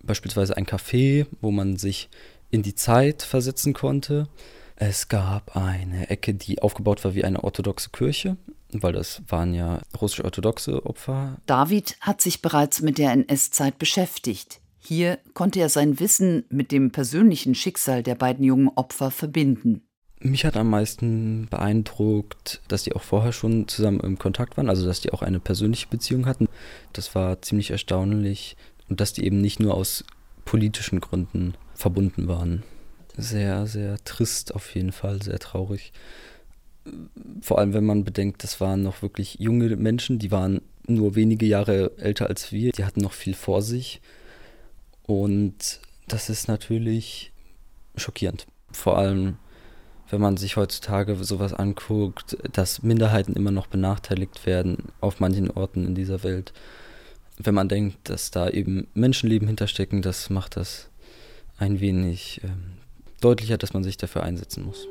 beispielsweise 0.03 0.57
ein 0.57 0.67
Café, 0.67 1.27
wo 1.41 1.51
man 1.51 1.77
sich 1.77 2.11
in 2.51 2.63
die 2.63 2.75
Zeit 2.75 3.23
versetzen 3.23 3.73
konnte. 3.73 4.29
Es 4.77 5.09
gab 5.09 5.57
eine 5.57 6.11
Ecke, 6.11 6.35
die 6.35 6.61
aufgebaut 6.61 7.05
war 7.05 7.15
wie 7.15 7.25
eine 7.25 7.43
orthodoxe 7.45 7.91
Kirche, 7.91 8.37
weil 8.73 8.93
das 8.93 9.23
waren 9.27 9.55
ja 9.55 9.81
russisch-orthodoxe 10.01 10.85
Opfer. 10.85 11.39
David 11.47 11.97
hat 12.01 12.21
sich 12.21 12.43
bereits 12.43 12.83
mit 12.83 12.99
der 12.99 13.13
NS-Zeit 13.13 13.79
beschäftigt. 13.79 14.61
Hier 14.79 15.19
konnte 15.35 15.61
er 15.61 15.69
sein 15.69 16.01
Wissen 16.01 16.45
mit 16.51 16.73
dem 16.73 16.91
persönlichen 16.91 17.55
Schicksal 17.55 18.03
der 18.03 18.15
beiden 18.15 18.45
jungen 18.45 18.69
Opfer 18.69 19.11
verbinden. 19.11 19.83
Mich 20.21 20.45
hat 20.45 20.57
am 20.57 20.71
meisten 20.71 21.47
beeindruckt, 21.49 22.61
dass 22.67 22.83
die 22.83 22.93
auch 22.93 23.03
vorher 23.03 23.33
schon 23.33 23.69
zusammen 23.69 24.01
im 24.01 24.19
Kontakt 24.19 24.57
waren, 24.57 24.69
also 24.69 24.85
dass 24.85 25.01
die 25.01 25.13
auch 25.13 25.23
eine 25.23 25.39
persönliche 25.39 25.87
Beziehung 25.89 26.27
hatten. 26.27 26.49
Das 26.93 27.15
war 27.15 27.41
ziemlich 27.41 27.71
erstaunlich 27.71 28.57
und 28.89 29.01
dass 29.01 29.13
die 29.13 29.25
eben 29.25 29.41
nicht 29.41 29.61
nur 29.61 29.75
aus 29.75 30.05
politischen 30.45 31.01
Gründen 31.01 31.55
verbunden 31.75 32.27
waren. 32.27 32.65
Sehr, 33.17 33.67
sehr 33.67 34.03
trist 34.05 34.55
auf 34.55 34.75
jeden 34.75 34.93
Fall, 34.93 35.23
sehr 35.23 35.39
traurig. 35.39 35.93
Vor 37.41 37.59
allem, 37.59 37.75
wenn 37.75 37.85
man 37.85 38.05
bedenkt, 38.05 38.43
das 38.43 38.61
waren 38.61 38.83
noch 38.83 39.03
wirklich 39.03 39.37
junge 39.39 39.77
Menschen, 39.77 40.19
die 40.19 40.31
waren 40.31 40.63
nur 40.87 41.15
wenige 41.15 41.47
Jahre 41.47 41.93
älter 41.99 42.29
als 42.29 42.51
wir, 42.51 42.73
die 42.73 42.85
hatten 42.85 43.03
noch 43.03 43.13
viel 43.13 43.35
vor 43.35 43.63
sich. 43.63 44.01
Und 45.09 45.81
das 46.07 46.29
ist 46.29 46.49
natürlich 46.49 47.33
schockierend. 47.97 48.47
Vor 48.71 48.99
allem, 48.99 49.39
wenn 50.11 50.21
man 50.21 50.37
sich 50.37 50.57
heutzutage 50.57 51.17
sowas 51.25 51.55
anguckt, 51.55 52.37
dass 52.53 52.83
Minderheiten 52.83 53.33
immer 53.33 53.51
noch 53.51 53.69
benachteiligt 53.69 54.45
werden 54.45 54.93
auf 55.01 55.19
manchen 55.19 55.51
Orten 55.51 55.87
in 55.87 55.95
dieser 55.95 56.23
Welt. 56.25 56.53
Wenn 57.39 57.55
man 57.55 57.71
denkt, 57.71 58.11
dass 58.11 58.31
da 58.31 58.51
eben 58.51 58.87
Menschenleben 58.93 59.49
hinterstecken, 59.49 60.03
das 60.03 60.29
macht 60.29 60.57
das 60.57 60.91
ein 61.57 61.81
wenig 61.81 62.43
äh, 62.45 62.49
deutlicher, 63.23 63.57
dass 63.57 63.73
man 63.73 63.85
sich 63.85 63.97
dafür 63.97 64.25
einsetzen 64.25 64.63
muss. 64.67 64.87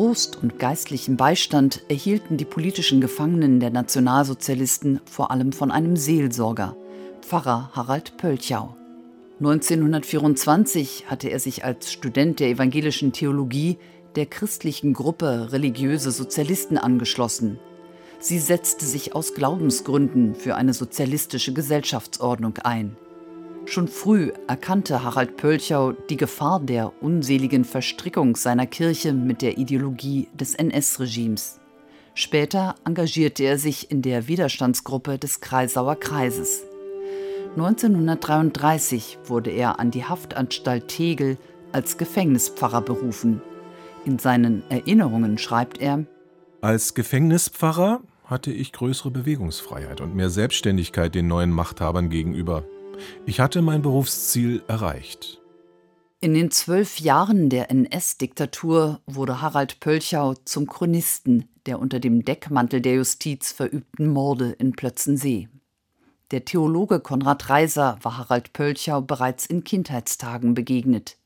Trost 0.00 0.42
und 0.42 0.58
geistlichen 0.58 1.18
Beistand 1.18 1.82
erhielten 1.88 2.38
die 2.38 2.46
politischen 2.46 3.02
Gefangenen 3.02 3.60
der 3.60 3.68
Nationalsozialisten 3.68 5.02
vor 5.04 5.30
allem 5.30 5.52
von 5.52 5.70
einem 5.70 5.94
Seelsorger, 5.94 6.74
Pfarrer 7.20 7.70
Harald 7.74 8.16
Pölchau. 8.16 8.74
1924 9.40 11.04
hatte 11.10 11.28
er 11.28 11.38
sich 11.38 11.66
als 11.66 11.92
Student 11.92 12.40
der 12.40 12.48
evangelischen 12.48 13.12
Theologie 13.12 13.76
der 14.16 14.24
christlichen 14.24 14.94
Gruppe 14.94 15.52
Religiöse 15.52 16.12
Sozialisten 16.12 16.78
angeschlossen. 16.78 17.58
Sie 18.20 18.38
setzte 18.38 18.86
sich 18.86 19.14
aus 19.14 19.34
Glaubensgründen 19.34 20.34
für 20.34 20.56
eine 20.56 20.72
sozialistische 20.72 21.52
Gesellschaftsordnung 21.52 22.56
ein. 22.64 22.96
Schon 23.70 23.86
früh 23.86 24.32
erkannte 24.48 25.04
Harald 25.04 25.36
Pölchau 25.36 25.92
die 25.92 26.16
Gefahr 26.16 26.58
der 26.58 26.92
unseligen 27.00 27.64
Verstrickung 27.64 28.34
seiner 28.34 28.66
Kirche 28.66 29.12
mit 29.12 29.42
der 29.42 29.58
Ideologie 29.58 30.26
des 30.34 30.56
NS-Regimes. 30.56 31.60
Später 32.14 32.74
engagierte 32.84 33.44
er 33.44 33.58
sich 33.58 33.88
in 33.92 34.02
der 34.02 34.26
Widerstandsgruppe 34.26 35.18
des 35.18 35.40
Kreisauer 35.40 35.94
Kreises. 35.94 36.64
1933 37.50 39.18
wurde 39.26 39.50
er 39.50 39.78
an 39.78 39.92
die 39.92 40.04
Haftanstalt 40.04 40.88
Tegel 40.88 41.38
als 41.70 41.96
Gefängnispfarrer 41.96 42.82
berufen. 42.82 43.40
In 44.04 44.18
seinen 44.18 44.64
Erinnerungen 44.68 45.38
schreibt 45.38 45.80
er 45.80 46.06
Als 46.60 46.94
Gefängnispfarrer 46.94 48.00
hatte 48.24 48.50
ich 48.50 48.72
größere 48.72 49.12
Bewegungsfreiheit 49.12 50.00
und 50.00 50.16
mehr 50.16 50.30
Selbstständigkeit 50.30 51.14
den 51.14 51.28
neuen 51.28 51.52
Machthabern 51.52 52.10
gegenüber. 52.10 52.64
Ich 53.26 53.40
hatte 53.40 53.62
mein 53.62 53.82
Berufsziel 53.82 54.62
erreicht. 54.68 55.40
In 56.20 56.34
den 56.34 56.50
zwölf 56.50 57.00
Jahren 57.00 57.48
der 57.48 57.70
NS-Diktatur 57.70 59.00
wurde 59.06 59.40
Harald 59.40 59.80
Pölchau 59.80 60.34
zum 60.44 60.66
Chronisten 60.66 61.48
der 61.66 61.78
unter 61.78 62.00
dem 62.00 62.24
Deckmantel 62.24 62.80
der 62.80 62.94
Justiz 62.94 63.52
verübten 63.52 64.08
Morde 64.08 64.50
in 64.52 64.72
Plötzensee. 64.72 65.48
Der 66.30 66.44
Theologe 66.44 67.00
Konrad 67.00 67.50
Reiser 67.50 67.98
war 68.02 68.18
Harald 68.18 68.52
Pölchau 68.52 69.00
bereits 69.00 69.46
in 69.46 69.64
Kindheitstagen 69.64 70.54
begegnet. 70.54 71.16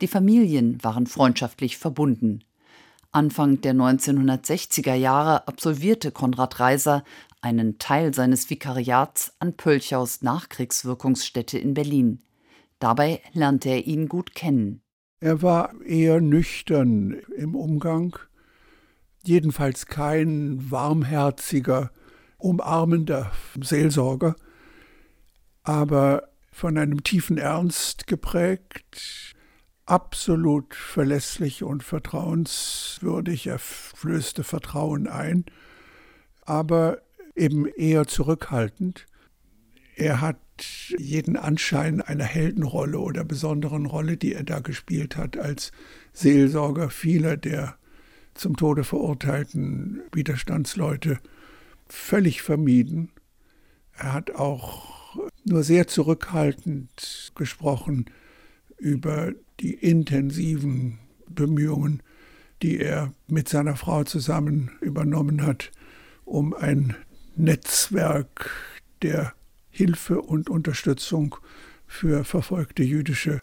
Die 0.00 0.06
Familien 0.06 0.82
waren 0.82 1.06
freundschaftlich 1.06 1.76
verbunden. 1.76 2.44
Anfang 3.10 3.60
der 3.60 3.74
1960er 3.74 4.94
Jahre 4.94 5.46
absolvierte 5.48 6.10
Konrad 6.10 6.60
Reiser 6.60 7.04
einen 7.44 7.78
Teil 7.78 8.14
seines 8.14 8.48
Vikariats 8.48 9.34
an 9.38 9.54
Pölchaus 9.56 10.22
Nachkriegswirkungsstätte 10.22 11.58
in 11.58 11.74
Berlin. 11.74 12.22
Dabei 12.78 13.20
lernte 13.32 13.68
er 13.68 13.86
ihn 13.86 14.08
gut 14.08 14.34
kennen. 14.34 14.80
Er 15.20 15.42
war 15.42 15.80
eher 15.82 16.20
nüchtern 16.20 17.12
im 17.36 17.54
Umgang, 17.54 18.18
jedenfalls 19.22 19.86
kein 19.86 20.70
warmherziger, 20.70 21.90
umarmender 22.38 23.30
Seelsorger, 23.60 24.36
aber 25.62 26.28
von 26.50 26.78
einem 26.78 27.02
tiefen 27.04 27.36
Ernst 27.36 28.06
geprägt, 28.06 29.34
absolut 29.86 30.74
verlässlich 30.74 31.62
und 31.62 31.82
vertrauenswürdig. 31.82 33.46
Er 33.48 33.58
flößte 33.58 34.44
Vertrauen 34.44 35.08
ein, 35.08 35.44
aber 36.42 37.03
eben 37.34 37.66
eher 37.66 38.06
zurückhaltend. 38.06 39.06
Er 39.96 40.20
hat 40.20 40.38
jeden 40.98 41.36
Anschein 41.36 42.00
einer 42.00 42.24
Heldenrolle 42.24 42.98
oder 42.98 43.24
besonderen 43.24 43.86
Rolle, 43.86 44.16
die 44.16 44.34
er 44.34 44.44
da 44.44 44.60
gespielt 44.60 45.16
hat, 45.16 45.36
als 45.36 45.72
Seelsorger 46.12 46.90
vieler 46.90 47.36
der 47.36 47.76
zum 48.34 48.56
Tode 48.56 48.84
verurteilten 48.84 50.02
Widerstandsleute 50.12 51.18
völlig 51.88 52.42
vermieden. 52.42 53.10
Er 53.92 54.12
hat 54.12 54.32
auch 54.32 55.16
nur 55.44 55.62
sehr 55.62 55.86
zurückhaltend 55.86 57.32
gesprochen 57.36 58.06
über 58.78 59.32
die 59.60 59.74
intensiven 59.74 60.98
Bemühungen, 61.28 62.02
die 62.62 62.80
er 62.80 63.12
mit 63.28 63.48
seiner 63.48 63.76
Frau 63.76 64.04
zusammen 64.04 64.72
übernommen 64.80 65.42
hat, 65.42 65.70
um 66.24 66.54
ein 66.54 66.96
Netzwerk 67.36 68.50
der 69.02 69.34
Hilfe 69.70 70.20
und 70.20 70.48
Unterstützung 70.48 71.36
für 71.86 72.24
verfolgte 72.24 72.82
jüdische 72.82 73.40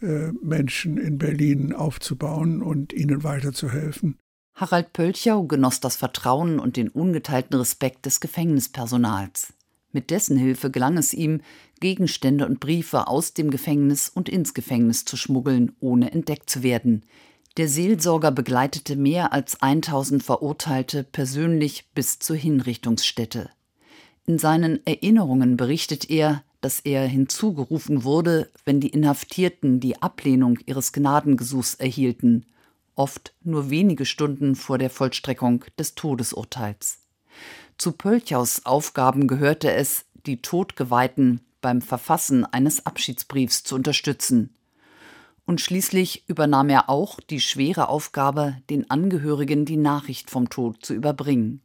äh, 0.00 0.32
Menschen 0.42 0.98
in 0.98 1.18
Berlin 1.18 1.72
aufzubauen 1.72 2.62
und 2.62 2.92
ihnen 2.92 3.24
weiterzuhelfen. 3.24 4.18
Harald 4.54 4.92
Pölchau 4.94 5.44
genoss 5.44 5.80
das 5.80 5.96
Vertrauen 5.96 6.58
und 6.58 6.76
den 6.76 6.88
ungeteilten 6.88 7.58
Respekt 7.58 8.06
des 8.06 8.20
Gefängnispersonals. 8.20 9.52
Mit 9.92 10.10
dessen 10.10 10.36
Hilfe 10.36 10.70
gelang 10.70 10.96
es 10.96 11.12
ihm, 11.14 11.40
Gegenstände 11.80 12.46
und 12.46 12.60
Briefe 12.60 13.06
aus 13.06 13.34
dem 13.34 13.50
Gefängnis 13.50 14.08
und 14.08 14.28
ins 14.28 14.54
Gefängnis 14.54 15.04
zu 15.04 15.16
schmuggeln, 15.16 15.72
ohne 15.80 16.12
entdeckt 16.12 16.50
zu 16.50 16.62
werden. 16.62 17.04
Der 17.56 17.68
Seelsorger 17.70 18.32
begleitete 18.32 18.96
mehr 18.96 19.32
als 19.32 19.62
1000 19.62 20.22
Verurteilte 20.22 21.04
persönlich 21.04 21.86
bis 21.94 22.18
zur 22.18 22.36
Hinrichtungsstätte. 22.36 23.48
In 24.26 24.38
seinen 24.38 24.84
Erinnerungen 24.86 25.56
berichtet 25.56 26.10
er, 26.10 26.42
dass 26.60 26.80
er 26.80 27.06
hinzugerufen 27.06 28.04
wurde, 28.04 28.50
wenn 28.66 28.80
die 28.80 28.88
Inhaftierten 28.88 29.80
die 29.80 30.02
Ablehnung 30.02 30.58
ihres 30.66 30.92
Gnadengesuchs 30.92 31.74
erhielten, 31.74 32.44
oft 32.94 33.32
nur 33.42 33.70
wenige 33.70 34.04
Stunden 34.04 34.54
vor 34.54 34.76
der 34.76 34.90
Vollstreckung 34.90 35.64
des 35.78 35.94
Todesurteils. 35.94 36.98
Zu 37.78 37.92
Pölchaus 37.92 38.66
Aufgaben 38.66 39.28
gehörte 39.28 39.72
es, 39.72 40.04
die 40.26 40.42
Todgeweihten 40.42 41.40
beim 41.62 41.80
Verfassen 41.80 42.44
eines 42.44 42.84
Abschiedsbriefs 42.84 43.64
zu 43.64 43.76
unterstützen. 43.76 44.50
Und 45.46 45.60
schließlich 45.60 46.24
übernahm 46.28 46.68
er 46.68 46.90
auch 46.90 47.20
die 47.20 47.40
schwere 47.40 47.88
Aufgabe, 47.88 48.56
den 48.68 48.90
Angehörigen 48.90 49.64
die 49.64 49.76
Nachricht 49.76 50.28
vom 50.28 50.50
Tod 50.50 50.84
zu 50.84 50.92
überbringen. 50.92 51.62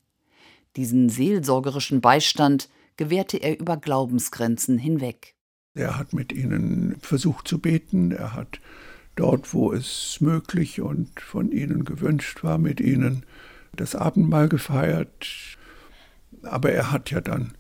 Diesen 0.76 1.10
seelsorgerischen 1.10 2.00
Beistand 2.00 2.70
gewährte 2.96 3.38
er 3.38 3.60
über 3.60 3.78
Glaubensgrenzen 3.78 4.78
hinweg. 4.78 5.36
Er 5.74 5.98
hat 5.98 6.14
mit 6.14 6.32
ihnen 6.32 6.96
versucht 7.02 7.48
zu 7.48 7.58
beten, 7.58 8.12
er 8.12 8.36
hat 8.36 8.60
dort, 9.16 9.54
wo 9.54 9.74
es 9.74 10.18
möglich 10.22 10.82
und 10.82 11.20
von 11.20 11.52
ihnen 11.52 11.84
gewünscht 11.84 12.44
war, 12.44 12.60
mit 12.60 12.80
ihnen 12.80 13.26
das 13.76 13.96
Abendmahl 13.96 14.48
gefeiert. 14.48 15.28
Aber 16.44 16.72
er 16.72 16.92
hat 16.92 17.10
ja 17.10 17.22
dann 17.22 17.54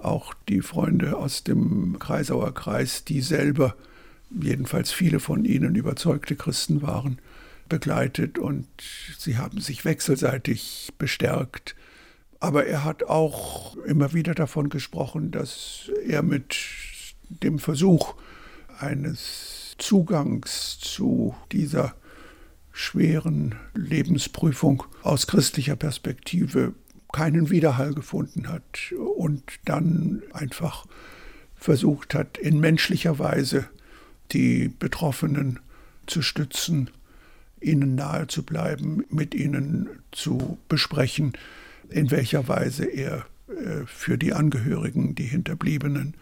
auch 0.00 0.34
die 0.48 0.60
Freunde 0.60 1.16
aus 1.16 1.42
dem 1.42 1.98
Kreisauer 1.98 2.54
Kreis, 2.54 3.04
die 3.04 3.20
selber, 3.20 3.74
jedenfalls 4.40 4.92
viele 4.92 5.20
von 5.20 5.44
ihnen 5.44 5.74
überzeugte 5.74 6.36
Christen 6.36 6.82
waren, 6.82 7.18
begleitet 7.68 8.38
und 8.38 8.66
sie 9.18 9.38
haben 9.38 9.60
sich 9.60 9.84
wechselseitig 9.84 10.92
bestärkt. 10.98 11.74
Aber 12.40 12.66
er 12.66 12.84
hat 12.84 13.04
auch 13.04 13.76
immer 13.78 14.12
wieder 14.12 14.34
davon 14.34 14.68
gesprochen, 14.68 15.30
dass 15.30 15.90
er 16.06 16.22
mit 16.22 16.56
dem 17.28 17.58
Versuch 17.58 18.14
eines 18.78 19.76
Zugangs 19.78 20.78
zu 20.78 21.34
dieser 21.52 21.94
schweren 22.72 23.54
Lebensprüfung 23.74 24.84
aus 25.02 25.26
christlicher 25.26 25.76
Perspektive 25.76 26.74
keinen 27.12 27.48
Widerhall 27.48 27.94
gefunden 27.94 28.48
hat 28.48 28.92
und 29.16 29.42
dann 29.64 30.22
einfach 30.32 30.84
versucht 31.54 32.14
hat, 32.14 32.36
in 32.36 32.58
menschlicher 32.58 33.18
Weise 33.18 33.68
die 34.34 34.68
Betroffenen 34.68 35.60
zu 36.06 36.20
stützen, 36.20 36.90
ihnen 37.60 37.94
nahe 37.94 38.26
zu 38.26 38.42
bleiben, 38.42 39.04
mit 39.08 39.34
ihnen 39.34 39.88
zu 40.12 40.58
besprechen, 40.68 41.32
in 41.88 42.10
welcher 42.10 42.48
Weise 42.48 42.84
er 42.84 43.24
äh, 43.48 43.86
für 43.86 44.18
die 44.18 44.32
Angehörigen, 44.32 45.14
die 45.14 45.24
Hinterbliebenen, 45.24 46.14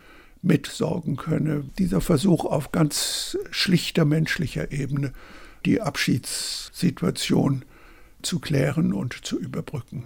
mitsorgen 0.42 1.16
könne. 1.16 1.64
Dieser 1.78 2.00
Versuch 2.00 2.45
auf 2.45 2.73
ganz 2.73 3.38
schlichter 3.50 4.04
menschlicher 4.04 4.73
Ebene, 4.73 5.12
die 5.64 5.81
Abschiedssituation 5.81 7.64
zu 8.23 8.40
klären 8.40 8.92
und 8.92 9.25
zu 9.25 9.38
überbrücken. 9.38 10.04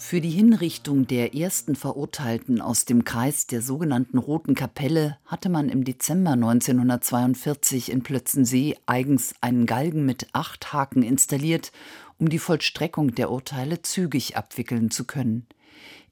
Für 0.00 0.20
die 0.20 0.30
Hinrichtung 0.30 1.08
der 1.08 1.34
ersten 1.34 1.74
Verurteilten 1.74 2.60
aus 2.60 2.84
dem 2.84 3.04
Kreis 3.04 3.48
der 3.48 3.60
sogenannten 3.60 4.16
Roten 4.16 4.54
Kapelle 4.54 5.18
hatte 5.26 5.48
man 5.48 5.68
im 5.68 5.82
Dezember 5.82 6.30
1942 6.30 7.90
in 7.90 8.04
Plötzensee 8.04 8.76
eigens 8.86 9.34
einen 9.40 9.66
Galgen 9.66 10.06
mit 10.06 10.28
acht 10.32 10.72
Haken 10.72 11.02
installiert, 11.02 11.72
um 12.16 12.28
die 12.28 12.38
Vollstreckung 12.38 13.16
der 13.16 13.30
Urteile 13.30 13.82
zügig 13.82 14.36
abwickeln 14.36 14.92
zu 14.92 15.04
können. 15.04 15.46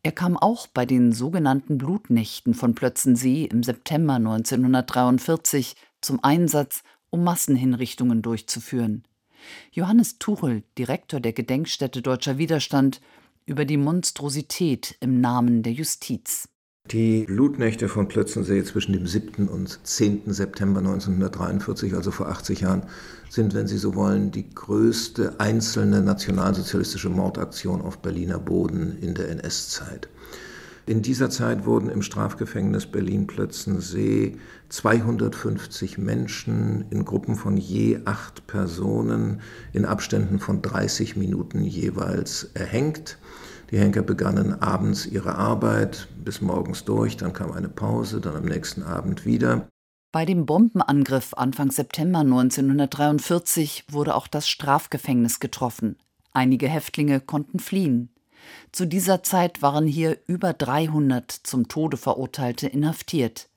Er 0.02 0.12
kam 0.12 0.36
auch 0.36 0.66
bei 0.66 0.84
den 0.84 1.12
sogenannten 1.12 1.78
Blutnächten 1.78 2.54
von 2.54 2.74
Plötzensee 2.74 3.44
im 3.44 3.62
September 3.62 4.14
1943 4.14 5.76
zum 6.00 6.22
Einsatz, 6.22 6.82
um 7.08 7.22
Massenhinrichtungen 7.22 8.20
durchzuführen. 8.20 9.04
Johannes 9.70 10.18
Tuchel, 10.18 10.64
Direktor 10.76 11.20
der 11.20 11.32
Gedenkstätte 11.32 12.02
Deutscher 12.02 12.36
Widerstand, 12.36 13.00
über 13.46 13.64
die 13.64 13.76
Monstrosität 13.76 14.96
im 15.00 15.20
Namen 15.20 15.62
der 15.62 15.72
Justiz. 15.72 16.48
Die 16.90 17.24
Blutnächte 17.24 17.88
von 17.88 18.06
Plötzensee 18.06 18.62
zwischen 18.62 18.92
dem 18.92 19.06
7. 19.06 19.48
und 19.48 19.80
10. 19.84 20.32
September 20.32 20.78
1943, 20.78 21.94
also 21.94 22.10
vor 22.10 22.28
80 22.28 22.60
Jahren, 22.60 22.82
sind, 23.28 23.54
wenn 23.54 23.66
Sie 23.66 23.78
so 23.78 23.94
wollen, 23.96 24.30
die 24.30 24.48
größte 24.50 25.40
einzelne 25.40 26.00
nationalsozialistische 26.02 27.08
Mordaktion 27.08 27.80
auf 27.80 27.98
Berliner 27.98 28.38
Boden 28.38 28.98
in 29.00 29.14
der 29.14 29.30
NS-Zeit. 29.30 30.08
In 30.88 31.02
dieser 31.02 31.30
Zeit 31.30 31.66
wurden 31.66 31.90
im 31.90 32.02
Strafgefängnis 32.02 32.86
Berlin-Plötzensee 32.86 34.36
250 34.68 35.98
Menschen 35.98 36.84
in 36.90 37.04
Gruppen 37.04 37.34
von 37.34 37.56
je 37.56 37.98
acht 38.04 38.46
Personen 38.46 39.40
in 39.72 39.84
Abständen 39.84 40.38
von 40.38 40.62
30 40.62 41.16
Minuten 41.16 41.64
jeweils 41.64 42.52
erhängt. 42.54 43.18
Die 43.70 43.78
Henker 43.78 44.02
begannen 44.02 44.62
abends 44.62 45.06
ihre 45.06 45.34
Arbeit 45.34 46.08
bis 46.24 46.40
morgens 46.40 46.84
durch, 46.84 47.16
dann 47.16 47.32
kam 47.32 47.52
eine 47.52 47.68
Pause, 47.68 48.20
dann 48.20 48.36
am 48.36 48.44
nächsten 48.44 48.82
Abend 48.82 49.26
wieder. 49.26 49.68
Bei 50.12 50.24
dem 50.24 50.46
Bombenangriff 50.46 51.34
Anfang 51.34 51.70
September 51.70 52.20
1943 52.20 53.84
wurde 53.90 54.14
auch 54.14 54.28
das 54.28 54.48
Strafgefängnis 54.48 55.40
getroffen. 55.40 55.96
Einige 56.32 56.68
Häftlinge 56.68 57.20
konnten 57.20 57.58
fliehen. 57.58 58.10
Zu 58.72 58.86
dieser 58.86 59.22
Zeit 59.22 59.62
waren 59.62 59.86
hier 59.86 60.18
über 60.26 60.52
300 60.52 61.30
zum 61.30 61.68
Tode 61.68 61.96
verurteilte 61.96 62.68
inhaftiert. 62.68 63.48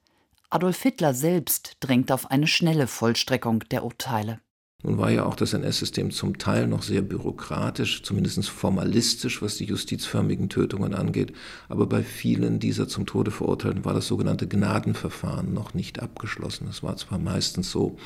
Adolf 0.49 0.81
Hitler 0.81 1.13
selbst 1.13 1.77
drängt 1.79 2.11
auf 2.11 2.31
eine 2.31 2.47
schnelle 2.47 2.87
Vollstreckung 2.87 3.59
der 3.69 3.83
Urteile. 3.83 4.39
Nun 4.81 4.97
war 4.97 5.11
ja 5.11 5.25
auch 5.25 5.35
das 5.35 5.51
NS-System 5.53 6.09
zum 6.11 6.37
Teil 6.37 6.65
noch 6.65 6.83
sehr 6.83 7.01
bürokratisch, 7.01 8.01
zumindest 8.01 8.47
formalistisch, 8.47 9.41
was 9.41 9.57
die 9.57 9.65
justizförmigen 9.65 10.47
Tötungen 10.47 10.93
angeht. 10.93 11.33
Aber 11.67 11.85
bei 11.85 12.01
vielen 12.01 12.59
dieser 12.59 12.87
zum 12.87 13.05
Tode 13.05 13.31
verurteilten 13.31 13.83
war 13.83 13.93
das 13.93 14.07
sogenannte 14.07 14.47
Gnadenverfahren 14.47 15.53
noch 15.53 15.73
nicht 15.73 16.01
abgeschlossen. 16.01 16.67
Es 16.69 16.81
war 16.81 16.95
zwar 16.95 17.19
meistens 17.19 17.71
so, 17.71 17.97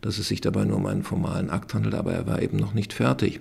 dass 0.00 0.18
es 0.18 0.28
sich 0.28 0.40
dabei 0.40 0.64
nur 0.64 0.78
um 0.78 0.86
einen 0.86 1.02
formalen 1.02 1.50
Akt 1.50 1.74
handelt, 1.74 1.94
aber 1.94 2.12
er 2.12 2.26
war 2.26 2.40
eben 2.40 2.56
noch 2.56 2.72
nicht 2.72 2.94
fertig. 2.94 3.40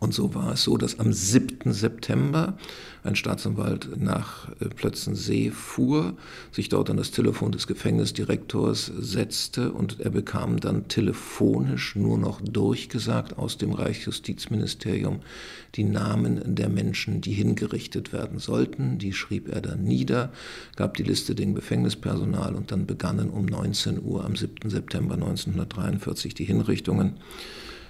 Und 0.00 0.14
so 0.14 0.34
war 0.34 0.54
es 0.54 0.62
so, 0.62 0.78
dass 0.78 0.98
am 0.98 1.12
7. 1.12 1.72
September 1.74 2.56
ein 3.04 3.16
Staatsanwalt 3.16 4.00
nach 4.00 4.48
äh, 4.58 4.70
Plötzensee 4.70 5.50
fuhr, 5.50 6.14
sich 6.52 6.70
dort 6.70 6.88
an 6.88 6.96
das 6.96 7.10
Telefon 7.10 7.52
des 7.52 7.66
Gefängnisdirektors 7.66 8.90
setzte 8.98 9.72
und 9.72 10.00
er 10.00 10.08
bekam 10.08 10.58
dann 10.58 10.88
telefonisch 10.88 11.96
nur 11.96 12.16
noch 12.16 12.40
durchgesagt 12.40 13.36
aus 13.36 13.58
dem 13.58 13.72
Reichsjustizministerium 13.72 15.20
die 15.74 15.84
Namen 15.84 16.54
der 16.54 16.70
Menschen, 16.70 17.20
die 17.20 17.32
hingerichtet 17.32 18.14
werden 18.14 18.38
sollten. 18.38 18.98
Die 18.98 19.12
schrieb 19.12 19.52
er 19.52 19.60
dann 19.60 19.84
nieder, 19.84 20.32
gab 20.76 20.96
die 20.96 21.02
Liste 21.02 21.34
dem 21.34 21.54
Gefängnispersonal 21.54 22.54
und 22.54 22.72
dann 22.72 22.86
begannen 22.86 23.28
um 23.28 23.44
19 23.44 24.02
Uhr 24.02 24.24
am 24.24 24.34
7. 24.34 24.70
September 24.70 25.14
1943 25.14 26.32
die 26.34 26.44
Hinrichtungen. 26.44 27.18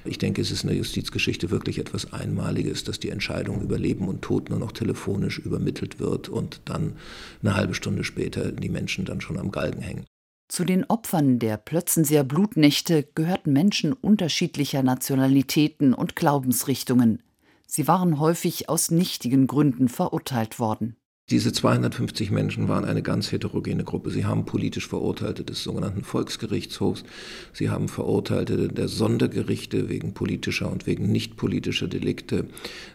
Ich 0.05 0.19
denke, 0.19 0.41
es 0.41 0.51
ist 0.51 0.63
in 0.63 0.69
der 0.69 0.79
Justizgeschichte 0.79 1.51
wirklich 1.51 1.79
etwas 1.79 2.13
Einmaliges, 2.13 2.85
dass 2.85 3.01
die 3.01 3.11
Entscheidung 3.11 3.61
über 3.61 3.79
Leben 3.79 4.09
und 4.09 4.23
Tod 4.23 4.49
nur 4.51 4.59
noch 4.59 4.73
telefonisch 4.73 5.39
übermittelt 5.39 6.01
wird 6.01 6.29
und 6.29 6.61
dann 6.65 6.95
eine 7.43 7.55
halbe 7.55 7.75
Stunde 7.75 8.05
später 8.05 8.51
die 8.53 8.69
Menschen 8.69 9.05
dann 9.05 9.21
schon 9.21 9.39
am 9.39 9.51
Galgen 9.51 9.83
hängen. 9.83 10.05
Zu 10.49 10.65
den 10.65 10.85
Opfern 10.87 11.39
der 11.39 11.57
Plötzenseer 11.59 12.25
Blutnächte 12.25 13.09
gehörten 13.15 13.53
Menschen 13.53 13.93
unterschiedlicher 13.93 14.83
Nationalitäten 14.83 15.95
und 15.95 16.17
Glaubensrichtungen. 16.17 17.23
Sie 17.67 17.87
waren 17.87 18.19
häufig 18.19 18.69
aus 18.69 18.91
nichtigen 18.91 19.47
Gründen 19.47 19.89
verurteilt 19.89 20.59
worden. 20.59 20.97
Diese 21.31 21.53
250 21.53 22.33
Menschen 22.33 22.67
waren 22.67 22.85
eine 22.85 23.03
ganz 23.03 23.31
heterogene 23.31 23.85
Gruppe. 23.85 24.11
Sie 24.11 24.25
haben 24.25 24.47
politisch 24.47 24.89
Verurteilte 24.89 25.45
des 25.45 25.63
sogenannten 25.63 26.03
Volksgerichtshofs, 26.03 27.05
sie 27.53 27.71
haben 27.71 27.89
Verurteilte 27.89 28.67
der 28.67 28.89
Sondergerichte 28.89 29.89
wegen 29.89 30.13
politischer 30.13 30.69
und 30.69 30.89
wegen 30.89 31.13
nicht 31.13 31.37
politischer 31.37 31.87
Delikte. 31.87 32.47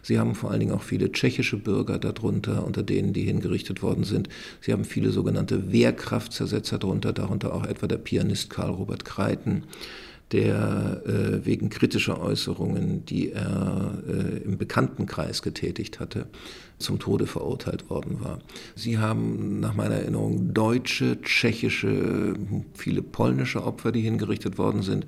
Sie 0.02 0.18
haben 0.18 0.34
vor 0.34 0.50
allen 0.50 0.60
Dingen 0.60 0.72
auch 0.72 0.82
viele 0.82 1.12
tschechische 1.12 1.56
Bürger 1.56 1.98
darunter, 1.98 2.66
unter 2.66 2.82
denen 2.82 3.14
die 3.14 3.22
hingerichtet 3.22 3.82
worden 3.82 4.04
sind. 4.04 4.28
Sie 4.60 4.72
haben 4.72 4.84
viele 4.84 5.12
sogenannte 5.12 5.72
Wehrkraftzersetzer 5.72 6.78
darunter, 6.78 7.14
darunter 7.14 7.54
auch 7.54 7.64
etwa 7.64 7.86
der 7.86 7.98
Pianist 7.98 8.50
Karl 8.50 8.70
Robert 8.70 9.06
Kreiten 9.06 9.64
der 10.32 11.02
äh, 11.06 11.46
wegen 11.46 11.70
kritischer 11.70 12.20
Äußerungen, 12.20 13.04
die 13.04 13.30
er 13.30 13.98
äh, 14.08 14.38
im 14.42 14.58
Bekanntenkreis 14.58 15.42
getätigt 15.42 16.00
hatte, 16.00 16.26
zum 16.78 16.98
Tode 16.98 17.26
verurteilt 17.26 17.88
worden 17.88 18.20
war. 18.20 18.38
Sie 18.74 18.98
haben 18.98 19.60
nach 19.60 19.74
meiner 19.74 19.96
Erinnerung 19.96 20.52
deutsche, 20.52 21.20
tschechische, 21.22 22.34
viele 22.74 23.02
polnische 23.02 23.64
Opfer, 23.64 23.92
die 23.92 24.02
hingerichtet 24.02 24.58
worden 24.58 24.82
sind. 24.82 25.06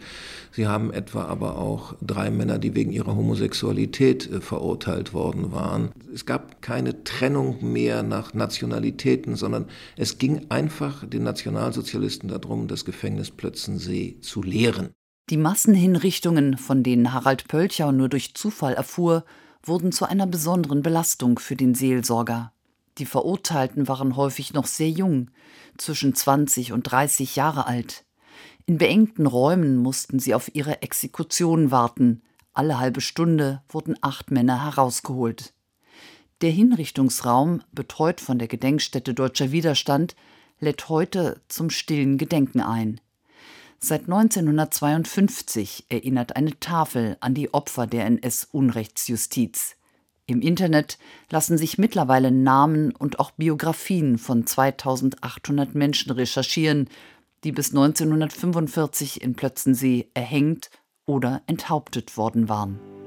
Sie 0.50 0.66
haben 0.66 0.92
etwa 0.92 1.24
aber 1.24 1.58
auch 1.58 1.94
drei 2.00 2.30
Männer, 2.30 2.58
die 2.58 2.74
wegen 2.74 2.90
ihrer 2.90 3.14
Homosexualität 3.14 4.30
äh, 4.30 4.40
verurteilt 4.40 5.12
worden 5.12 5.52
waren. 5.52 5.90
Es 6.12 6.24
gab 6.26 6.62
keine 6.62 7.04
Trennung 7.04 7.58
mehr 7.72 8.02
nach 8.02 8.34
Nationalitäten, 8.34 9.36
sondern 9.36 9.66
es 9.96 10.18
ging 10.18 10.46
einfach 10.48 11.06
den 11.06 11.22
Nationalsozialisten 11.22 12.28
darum, 12.28 12.68
das 12.68 12.84
Gefängnis 12.84 13.30
Plötzensee 13.30 14.16
zu 14.20 14.42
leeren. 14.42 14.90
Die 15.30 15.36
Massenhinrichtungen, 15.36 16.56
von 16.56 16.82
denen 16.82 17.12
Harald 17.12 17.48
Pölcher 17.48 17.92
nur 17.92 18.08
durch 18.08 18.34
Zufall 18.34 18.72
erfuhr, 18.72 19.24
wurden 19.68 19.92
zu 19.92 20.06
einer 20.06 20.26
besonderen 20.26 20.82
Belastung 20.82 21.38
für 21.38 21.56
den 21.56 21.74
Seelsorger. 21.74 22.52
Die 22.98 23.06
Verurteilten 23.06 23.86
waren 23.86 24.16
häufig 24.16 24.52
noch 24.52 24.66
sehr 24.66 24.90
jung, 24.90 25.30
zwischen 25.76 26.14
20 26.14 26.72
und 26.72 26.82
30 26.82 27.36
Jahre 27.36 27.66
alt. 27.66 28.04
In 28.66 28.78
beengten 28.78 29.26
Räumen 29.26 29.76
mussten 29.76 30.18
sie 30.18 30.34
auf 30.34 30.54
ihre 30.54 30.82
Exekution 30.82 31.70
warten. 31.70 32.22
Alle 32.52 32.78
halbe 32.78 33.00
Stunde 33.00 33.62
wurden 33.68 33.96
acht 34.00 34.30
Männer 34.30 34.64
herausgeholt. 34.64 35.54
Der 36.40 36.50
Hinrichtungsraum, 36.50 37.62
betreut 37.72 38.20
von 38.20 38.38
der 38.38 38.48
Gedenkstätte 38.48 39.14
Deutscher 39.14 39.52
Widerstand, 39.52 40.16
lädt 40.60 40.88
heute 40.88 41.40
zum 41.48 41.70
stillen 41.70 42.18
Gedenken 42.18 42.60
ein. 42.60 43.00
Seit 43.80 44.02
1952 44.02 45.86
erinnert 45.88 46.34
eine 46.34 46.58
Tafel 46.58 47.16
an 47.20 47.34
die 47.34 47.54
Opfer 47.54 47.86
der 47.86 48.06
NS-Unrechtsjustiz. 48.06 49.76
Im 50.26 50.42
Internet 50.42 50.98
lassen 51.30 51.56
sich 51.56 51.78
mittlerweile 51.78 52.32
Namen 52.32 52.94
und 52.94 53.20
auch 53.20 53.30
Biografien 53.30 54.18
von 54.18 54.46
2800 54.46 55.74
Menschen 55.74 56.10
recherchieren, 56.12 56.88
die 57.44 57.52
bis 57.52 57.70
1945 57.70 59.22
in 59.22 59.34
Plötzensee 59.34 60.10
erhängt 60.12 60.70
oder 61.06 61.42
enthauptet 61.46 62.16
worden 62.16 62.48
waren. 62.48 62.97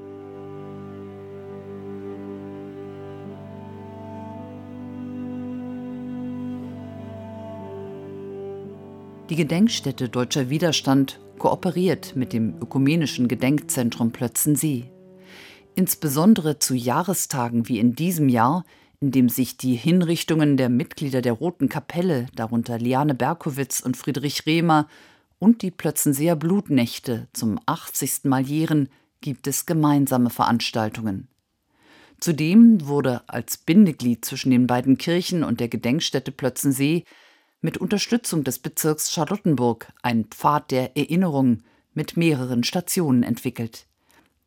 Die 9.32 9.36
Gedenkstätte 9.36 10.10
Deutscher 10.10 10.50
Widerstand 10.50 11.18
kooperiert 11.38 12.14
mit 12.14 12.34
dem 12.34 12.60
Ökumenischen 12.60 13.28
Gedenkzentrum 13.28 14.12
Plötzensee. 14.12 14.90
Insbesondere 15.74 16.58
zu 16.58 16.74
Jahrestagen 16.74 17.66
wie 17.66 17.78
in 17.78 17.94
diesem 17.94 18.28
Jahr, 18.28 18.66
in 19.00 19.10
dem 19.10 19.30
sich 19.30 19.56
die 19.56 19.74
Hinrichtungen 19.74 20.58
der 20.58 20.68
Mitglieder 20.68 21.22
der 21.22 21.32
Roten 21.32 21.70
Kapelle, 21.70 22.26
darunter 22.34 22.78
Liane 22.78 23.14
Berkowitz 23.14 23.80
und 23.80 23.96
Friedrich 23.96 24.44
Rehmer, 24.44 24.86
und 25.38 25.62
die 25.62 25.70
Plötzenseer 25.70 26.36
Blutnächte 26.36 27.28
zum 27.32 27.58
80. 27.64 28.24
Mal 28.24 28.42
jähren, 28.42 28.90
gibt 29.22 29.46
es 29.46 29.64
gemeinsame 29.64 30.28
Veranstaltungen. 30.28 31.28
Zudem 32.20 32.86
wurde 32.86 33.22
als 33.28 33.56
Bindeglied 33.56 34.26
zwischen 34.26 34.50
den 34.50 34.66
beiden 34.66 34.98
Kirchen 34.98 35.42
und 35.42 35.58
der 35.58 35.68
Gedenkstätte 35.68 36.32
Plötzensee 36.32 37.04
mit 37.62 37.78
Unterstützung 37.78 38.44
des 38.44 38.58
Bezirks 38.58 39.12
Charlottenburg 39.12 39.92
ein 40.02 40.24
Pfad 40.24 40.70
der 40.72 40.96
Erinnerung 40.96 41.62
mit 41.94 42.16
mehreren 42.16 42.64
Stationen 42.64 43.22
entwickelt. 43.22 43.86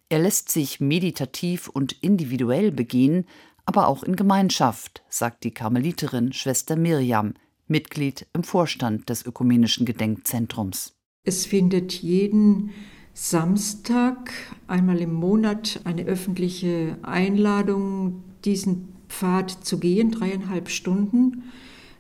Er 0.10 0.20
lässt 0.20 0.50
sich 0.50 0.80
meditativ 0.80 1.68
und 1.68 1.94
individuell 2.04 2.72
begehen, 2.72 3.26
aber 3.66 3.88
auch 3.88 4.04
in 4.04 4.16
Gemeinschaft, 4.16 5.04
sagt 5.10 5.44
die 5.44 5.52
Karmeliterin 5.52 6.34
Schwester 6.34 6.76
Mirjam, 6.76 7.34
Mitglied 7.68 8.28
im 8.34 8.44
Vorstand 8.44 9.10
des 9.10 9.26
Ökumenischen 9.26 9.86
Gedenkzentrums. 9.86 10.94
Es 11.24 11.48
findet 11.48 11.94
jeden 11.94 12.72
Samstag 13.14 14.32
einmal 14.68 15.00
im 15.00 15.14
Monat 15.14 15.80
eine 15.86 16.04
öffentliche 16.04 16.98
Einladung, 17.02 18.24
diesen 18.44 18.90
Pfad 19.08 19.50
zu 19.50 19.80
gehen, 19.80 20.12
dreieinhalb 20.12 20.70
Stunden 20.70 21.44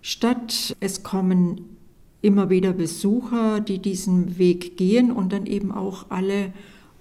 statt. 0.05 0.77
Es 0.81 1.01
kommen 1.01 1.61
immer 2.21 2.51
wieder 2.51 2.73
Besucher, 2.73 3.59
die 3.59 3.79
diesen 3.79 4.37
Weg 4.37 4.77
gehen 4.77 5.11
und 5.11 5.33
dann 5.33 5.47
eben 5.47 5.71
auch 5.71 6.05
alle 6.09 6.53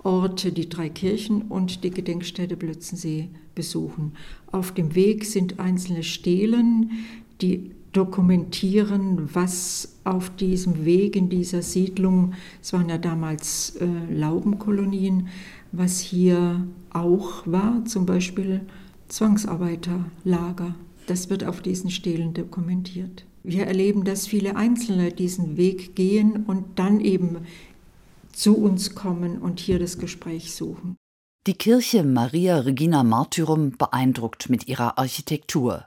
Orte, 0.02 0.52
die 0.52 0.70
drei 0.70 0.88
Kirchen 0.88 1.42
und 1.42 1.84
die 1.84 1.90
Gedenkstätte 1.90 2.56
Blötzensee 2.56 3.28
besuchen. 3.54 4.12
Auf 4.52 4.72
dem 4.72 4.94
Weg 4.94 5.26
sind 5.26 5.60
einzelne 5.60 6.02
Stelen, 6.02 6.92
die 7.42 7.72
dokumentieren, 7.92 9.28
was 9.34 9.96
auf 10.04 10.30
diesem 10.30 10.86
Weg 10.86 11.14
in 11.14 11.28
dieser 11.28 11.60
Siedlung, 11.60 12.32
es 12.62 12.72
waren 12.72 12.88
ja 12.88 12.96
damals 12.96 13.76
äh, 13.76 13.86
Laubenkolonien, 14.12 15.28
was 15.72 16.00
hier 16.00 16.66
auch 16.90 17.46
war, 17.46 17.84
zum 17.84 18.06
Beispiel 18.06 18.62
Zwangsarbeiterlager. 19.08 20.74
Das 21.06 21.30
wird 21.30 21.44
auf 21.44 21.60
diesen 21.60 21.90
Stelen 21.90 22.34
dokumentiert. 22.34 23.26
Wir 23.42 23.66
erleben, 23.66 24.04
dass 24.04 24.26
viele 24.26 24.56
Einzelne 24.56 25.12
diesen 25.12 25.56
Weg 25.56 25.94
gehen 25.94 26.44
und 26.46 26.78
dann 26.78 27.00
eben 27.00 27.46
zu 28.32 28.56
uns 28.56 28.94
kommen 28.94 29.38
und 29.38 29.60
hier 29.60 29.78
das 29.78 29.98
Gespräch 29.98 30.54
suchen. 30.54 30.96
Die 31.46 31.54
Kirche 31.54 32.04
Maria 32.04 32.58
Regina 32.60 33.04
Martyrum 33.04 33.72
beeindruckt 33.72 34.48
mit 34.48 34.66
ihrer 34.66 34.98
Architektur. 34.98 35.84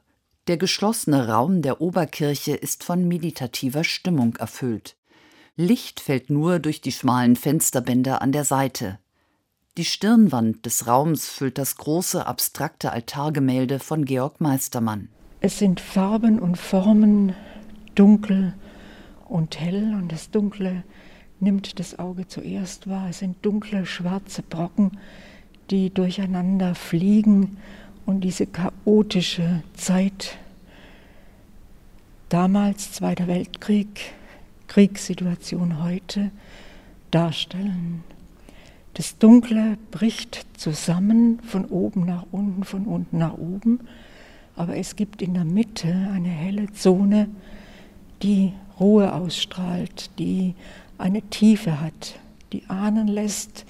Der 0.48 0.58
geschlossene 0.58 1.28
Raum 1.28 1.64
der 1.64 1.82
Oberkirche 1.82 2.54
ist 2.54 2.84
von 2.84 3.08
meditativer 3.08 3.84
Stimmung 3.84 4.36
erfüllt. 4.36 4.96
Licht 5.56 6.00
fällt 6.00 6.30
nur 6.30 6.60
durch 6.60 6.80
die 6.80 6.92
schmalen 6.92 7.36
Fensterbänder 7.36 8.22
an 8.22 8.32
der 8.32 8.46
Seite. 8.46 9.00
Die 9.78 9.86
Stirnwand 9.86 10.66
des 10.66 10.88
Raums 10.88 11.30
füllt 11.30 11.60
das 11.60 11.76
große 11.76 12.26
abstrakte 12.26 12.92
Altargemälde 12.92 13.78
von 13.78 14.06
Georg 14.06 14.42
Meistermann. 14.42 15.08
Es 15.40 15.60
sind 15.60 15.80
Farben 15.80 16.40
und 16.40 16.58
Formen, 16.58 17.36
dunkel 17.94 18.56
und 19.28 19.60
hell, 19.60 19.94
und 19.94 20.12
das 20.12 20.32
Dunkle 20.32 20.84
nimmt 21.40 21.78
das 21.78 22.00
Auge 22.00 22.28
zuerst 22.28 22.90
wahr. 22.90 23.10
Es 23.12 23.20
sind 23.20 23.46
dunkle, 23.46 23.86
schwarze 23.86 24.42
Brocken, 24.42 24.98
die 25.70 25.94
durcheinander 25.94 26.74
fliegen 26.74 27.58
und 28.08 28.22
diese 28.22 28.48
chaotische 28.48 29.62
Zeit, 29.76 30.40
damals 32.30 32.94
Zweiter 32.94 33.28
Weltkrieg, 33.28 34.12
Kriegssituation 34.68 35.84
heute, 35.84 36.32
darstellen. 37.12 38.04
Das 38.98 39.20
Dunkle 39.20 39.78
bricht 39.92 40.48
zusammen 40.58 41.40
von 41.44 41.66
oben 41.66 42.04
nach 42.04 42.26
unten, 42.32 42.64
von 42.64 42.86
unten 42.86 43.20
nach 43.20 43.38
oben, 43.38 43.82
aber 44.56 44.76
es 44.76 44.96
gibt 44.96 45.22
in 45.22 45.36
der 45.36 45.46
Mitte 45.46 46.10
eine 46.12 46.30
helle 46.30 46.74
Zone, 46.74 47.30
die 48.24 48.54
Ruhe 48.80 49.14
ausstrahlt, 49.14 50.10
die 50.18 50.56
eine 50.98 51.22
Tiefe 51.22 51.80
hat, 51.80 52.18
die 52.52 52.64
ahnen 52.70 53.08
lässt, 53.08 53.66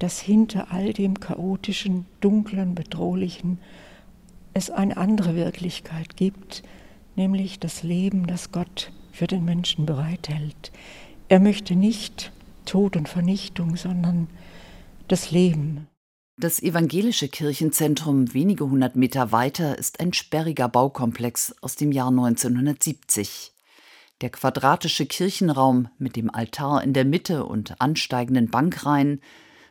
dass 0.00 0.20
hinter 0.20 0.70
all 0.70 0.92
dem 0.92 1.18
chaotischen, 1.18 2.04
dunklen, 2.20 2.74
bedrohlichen 2.74 3.58
es 4.52 4.68
eine 4.68 4.98
andere 4.98 5.34
Wirklichkeit 5.34 6.14
gibt, 6.14 6.62
nämlich 7.16 7.58
das 7.58 7.84
Leben, 7.84 8.26
das 8.26 8.52
Gott 8.52 8.92
für 9.12 9.28
den 9.28 9.46
Menschen 9.46 9.86
bereithält. 9.86 10.72
Er 11.30 11.40
möchte 11.40 11.74
nicht 11.74 12.32
Tod 12.68 12.96
und 12.96 13.08
Vernichtung, 13.08 13.76
sondern 13.76 14.28
das 15.08 15.30
Leben. 15.30 15.88
Das 16.36 16.62
evangelische 16.62 17.28
Kirchenzentrum 17.28 18.32
wenige 18.32 18.68
hundert 18.68 18.94
Meter 18.94 19.32
weiter 19.32 19.76
ist 19.76 19.98
ein 19.98 20.12
sperriger 20.12 20.68
Baukomplex 20.68 21.56
aus 21.62 21.74
dem 21.74 21.90
Jahr 21.90 22.10
1970. 22.10 23.52
Der 24.20 24.30
quadratische 24.30 25.06
Kirchenraum 25.06 25.88
mit 25.98 26.14
dem 26.14 26.32
Altar 26.32 26.84
in 26.84 26.92
der 26.92 27.04
Mitte 27.04 27.44
und 27.44 27.80
ansteigenden 27.80 28.50
Bankreihen 28.50 29.22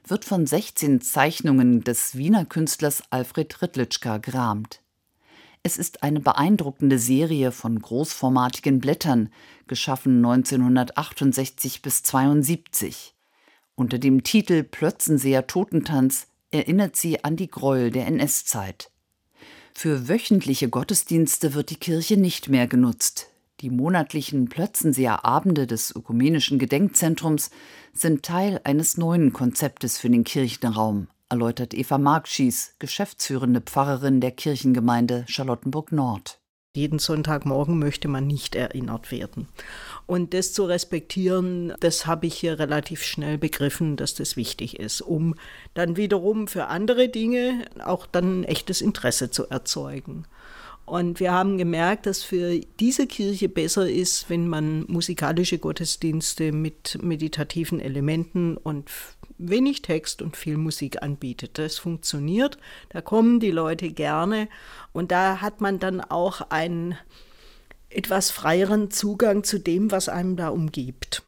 wird 0.06 0.26
von 0.26 0.46
16 0.46 1.00
Zeichnungen 1.00 1.84
des 1.84 2.18
Wiener 2.18 2.46
Künstlers 2.46 3.04
Alfred 3.12 3.62
Ritlitschka 3.62 4.18
gerahmt. 4.18 4.82
Es 5.68 5.78
ist 5.78 6.02
eine 6.02 6.22
beeindruckende 6.22 6.98
Serie 6.98 7.52
von 7.52 7.82
großformatigen 7.82 8.80
Blättern, 8.80 9.28
geschaffen 9.68 10.24
1968 10.24 11.82
bis 11.82 12.04
72. 12.04 13.14
Unter 13.76 14.00
dem 14.00 14.24
Titel 14.24 14.64
Plötzenseer 14.64 15.46
Totentanz 15.46 16.28
erinnert 16.52 16.96
sie 16.96 17.26
an 17.26 17.36
die 17.36 17.50
Gräuel 17.50 17.92
der 17.92 18.08
NS-Zeit. 18.08 18.92
Für 19.74 20.08
wöchentliche 20.08 20.70
Gottesdienste 20.70 21.54
wird 21.54 21.70
die 21.70 21.76
Kirche 21.76 22.16
nicht 22.16 22.48
mehr 22.48 22.68
genutzt. 22.68 23.28
Die 23.60 23.70
monatlichen 23.70 24.48
Plötzenseer 24.48 25.26
Abende 25.26 25.68
des 25.68 25.94
Ökumenischen 25.94 26.60
Gedenkzentrums 26.60 27.50
sind 27.92 28.24
Teil 28.24 28.62
eines 28.64 28.96
neuen 28.96 29.34
Konzeptes 29.34 29.98
für 29.98 30.10
den 30.10 30.24
Kirchenraum, 30.24 31.10
erläutert 31.30 31.74
Eva 31.74 31.98
Markschies, 31.98 32.76
geschäftsführende 32.80 33.62
Pfarrerin 33.62 34.22
der 34.22 34.32
Kirchengemeinde 34.32 35.26
Charlottenburg 35.28 35.92
Nord. 35.92 36.40
Jeden 36.76 37.00
Sonntagmorgen 37.00 37.80
möchte 37.80 38.08
man 38.08 38.28
nicht 38.28 38.54
erinnert 38.54 39.12
werden. 39.12 39.48
Und 40.06 40.36
das 40.36 40.54
zu 40.54 40.66
respektieren, 40.66 41.74
das 41.80 42.06
habe 42.06 42.28
ich 42.28 42.36
hier 42.36 42.60
relativ 42.60 43.02
schnell 43.02 43.40
begriffen, 43.40 43.96
dass 43.96 44.14
das 44.14 44.36
wichtig 44.38 44.80
ist, 44.80 45.02
um 45.02 45.34
dann 45.74 45.98
wiederum 45.98 46.48
für 46.48 46.68
andere 46.68 47.10
Dinge 47.10 47.66
auch 47.84 48.06
dann 48.06 48.44
echtes 48.44 48.82
Interesse 48.82 49.32
zu 49.32 49.50
erzeugen. 49.50 50.26
Und 50.88 51.20
wir 51.20 51.34
haben 51.34 51.58
gemerkt, 51.58 52.06
dass 52.06 52.24
für 52.24 52.62
diese 52.80 53.08
Kirche 53.08 53.50
besser 53.50 53.90
ist, 53.90 54.30
wenn 54.30 54.48
man 54.48 54.86
musikalische 54.88 55.60
Gottesdienste 55.60 56.54
mit 56.54 56.98
meditativen 57.04 57.82
Elementen 57.82 58.56
und 58.56 58.90
wenig 59.38 59.82
Text 59.82 60.22
und 60.22 60.38
viel 60.38 60.56
Musik 60.56 61.04
anbietet. 61.04 61.58
Das 61.58 61.78
funktioniert, 61.78 62.58
da 62.88 63.02
kommen 63.02 63.42
die 63.42 63.52
Leute 63.52 63.92
gerne 63.92 64.48
und 64.94 65.12
da 65.12 65.42
hat 65.42 65.60
man 65.60 65.80
dann 65.80 66.00
auch 66.00 66.40
einen 66.52 66.98
etwas 67.90 68.32
freieren 68.32 68.90
Zugang 68.90 69.44
zu 69.44 69.60
dem, 69.60 69.92
was 69.92 70.08
einem 70.08 70.38
da 70.38 70.48
umgibt. 70.48 71.24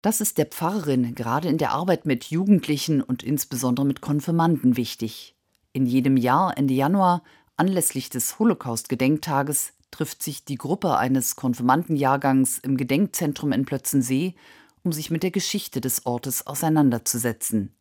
Das 0.00 0.22
ist 0.22 0.38
der 0.38 0.46
Pfarrerin 0.46 1.14
gerade 1.14 1.48
in 1.48 1.58
der 1.58 1.72
Arbeit 1.72 2.06
mit 2.06 2.24
Jugendlichen 2.24 3.02
und 3.02 3.22
insbesondere 3.22 3.84
mit 3.84 4.00
Konfirmanden 4.00 4.78
wichtig. 4.78 5.36
In 5.74 5.84
jedem 5.84 6.16
Jahr 6.16 6.56
Ende 6.56 6.72
Januar, 6.72 7.22
anlässlich 7.62 8.10
des 8.10 8.40
Holocaust-Gedenktages, 8.40 9.72
trifft 9.92 10.20
sich 10.20 10.44
die 10.44 10.56
Gruppe 10.56 10.96
eines 10.96 11.36
Konfirmandenjahrgangs 11.36 12.58
im 12.58 12.76
Gedenkzentrum 12.76 13.52
in 13.52 13.64
Plötzensee, 13.64 14.34
um 14.82 14.90
sich 14.90 15.12
mit 15.12 15.22
der 15.22 15.30
Geschichte 15.30 15.80
des 15.80 16.04
Ortes 16.04 16.44
auseinanderzusetzen. 16.44 17.72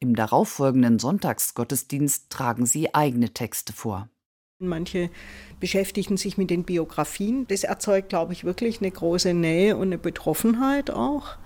Im 0.00 0.14
darauffolgenden 0.14 0.98
Sonntagsgottesdienst 0.98 2.28
tragen 2.28 2.66
sie 2.66 2.94
eigene 2.94 3.32
Texte 3.32 3.72
vor. 3.72 4.10
Manche 4.58 5.08
beschäftigen 5.60 6.18
sich 6.18 6.36
mit 6.36 6.50
den 6.50 6.64
Biografien. 6.64 7.46
Das 7.48 7.64
erzeugt, 7.64 8.10
glaube 8.10 8.34
ich, 8.34 8.44
wirklich 8.44 8.82
eine 8.82 8.90
große 8.90 9.32
Nähe 9.32 9.78
und 9.78 9.84
eine 9.84 9.98
Betroffenheit 9.98 10.90
auch. 10.90 11.38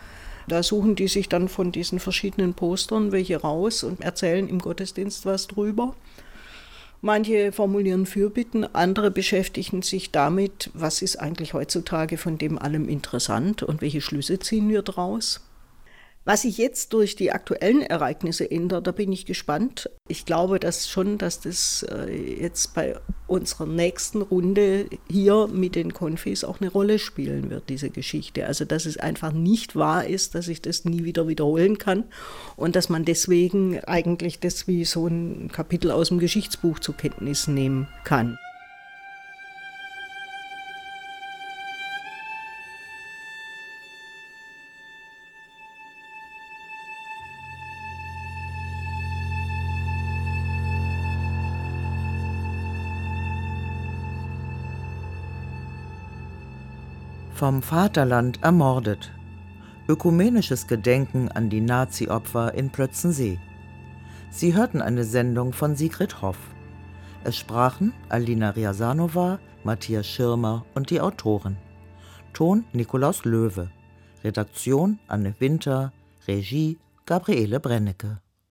Da 0.48 0.64
suchen 0.64 0.96
die 0.96 1.06
sich 1.06 1.28
dann 1.28 1.46
von 1.46 1.70
diesen 1.70 2.00
verschiedenen 2.00 2.54
Postern 2.54 3.12
welche 3.12 3.40
raus 3.40 3.84
und 3.84 4.00
erzählen 4.00 4.48
im 4.48 4.58
Gottesdienst 4.58 5.24
was 5.24 5.46
drüber. 5.46 5.94
Manche 7.02 7.52
formulieren 7.52 8.06
Fürbitten, 8.06 8.64
andere 8.74 9.10
beschäftigen 9.10 9.82
sich 9.82 10.12
damit, 10.12 10.70
was 10.74 11.02
ist 11.02 11.16
eigentlich 11.16 11.54
heutzutage 11.54 12.16
von 12.16 12.38
dem 12.38 12.58
allem 12.58 12.88
interessant 12.88 13.62
und 13.62 13.80
welche 13.82 14.00
Schlüsse 14.00 14.38
ziehen 14.38 14.68
wir 14.68 14.82
daraus. 14.82 15.40
Was 16.26 16.42
sich 16.42 16.58
jetzt 16.58 16.92
durch 16.92 17.14
die 17.14 17.30
aktuellen 17.30 17.82
Ereignisse 17.82 18.50
ändert, 18.50 18.88
da 18.88 18.90
bin 18.90 19.12
ich 19.12 19.26
gespannt. 19.26 19.88
Ich 20.08 20.26
glaube 20.26 20.58
dass 20.58 20.88
schon, 20.88 21.18
dass 21.18 21.38
das 21.38 21.86
äh, 21.88 22.40
jetzt 22.40 22.74
bei 22.74 22.96
unserer 23.28 23.66
nächsten 23.66 24.22
Runde 24.22 24.86
hier 25.08 25.46
mit 25.46 25.76
den 25.76 25.94
Konfis 25.94 26.42
auch 26.42 26.60
eine 26.60 26.68
Rolle 26.68 26.98
spielen 26.98 27.48
wird, 27.48 27.68
diese 27.68 27.90
Geschichte. 27.90 28.44
Also 28.44 28.64
dass 28.64 28.86
es 28.86 28.96
einfach 28.96 29.30
nicht 29.30 29.76
wahr 29.76 30.04
ist, 30.04 30.34
dass 30.34 30.48
ich 30.48 30.60
das 30.60 30.84
nie 30.84 31.04
wieder 31.04 31.28
wiederholen 31.28 31.78
kann 31.78 32.02
und 32.56 32.74
dass 32.74 32.88
man 32.88 33.04
deswegen 33.04 33.78
eigentlich 33.84 34.40
das 34.40 34.66
wie 34.66 34.84
so 34.84 35.06
ein 35.06 35.52
Kapitel 35.52 35.92
aus 35.92 36.08
dem 36.08 36.18
Geschichtsbuch 36.18 36.80
zur 36.80 36.96
Kenntnis 36.96 37.46
nehmen 37.46 37.86
kann. 38.02 38.36
Vom 57.36 57.60
Vaterland 57.60 58.42
ermordet. 58.42 59.12
Ökumenisches 59.88 60.66
Gedenken 60.66 61.28
an 61.30 61.50
die 61.50 61.60
Nazi-Opfer 61.60 62.54
in 62.54 62.70
Plötzensee. 62.70 63.38
Sie 64.30 64.54
hörten 64.54 64.80
eine 64.80 65.04
Sendung 65.04 65.52
von 65.52 65.76
Sigrid 65.76 66.22
Hoff. 66.22 66.38
Es 67.24 67.36
sprachen 67.36 67.92
Alina 68.08 68.48
Riasanova, 68.48 69.38
Matthias 69.64 70.06
Schirmer 70.06 70.64
und 70.74 70.88
die 70.88 71.02
Autoren. 71.02 71.58
Ton 72.32 72.64
Nikolaus 72.72 73.26
Löwe. 73.26 73.70
Redaktion 74.24 74.98
Anne 75.06 75.34
Winter. 75.38 75.92
Regie 76.26 76.78
Gabriele 77.04 77.60
Brennecke. 77.60 78.22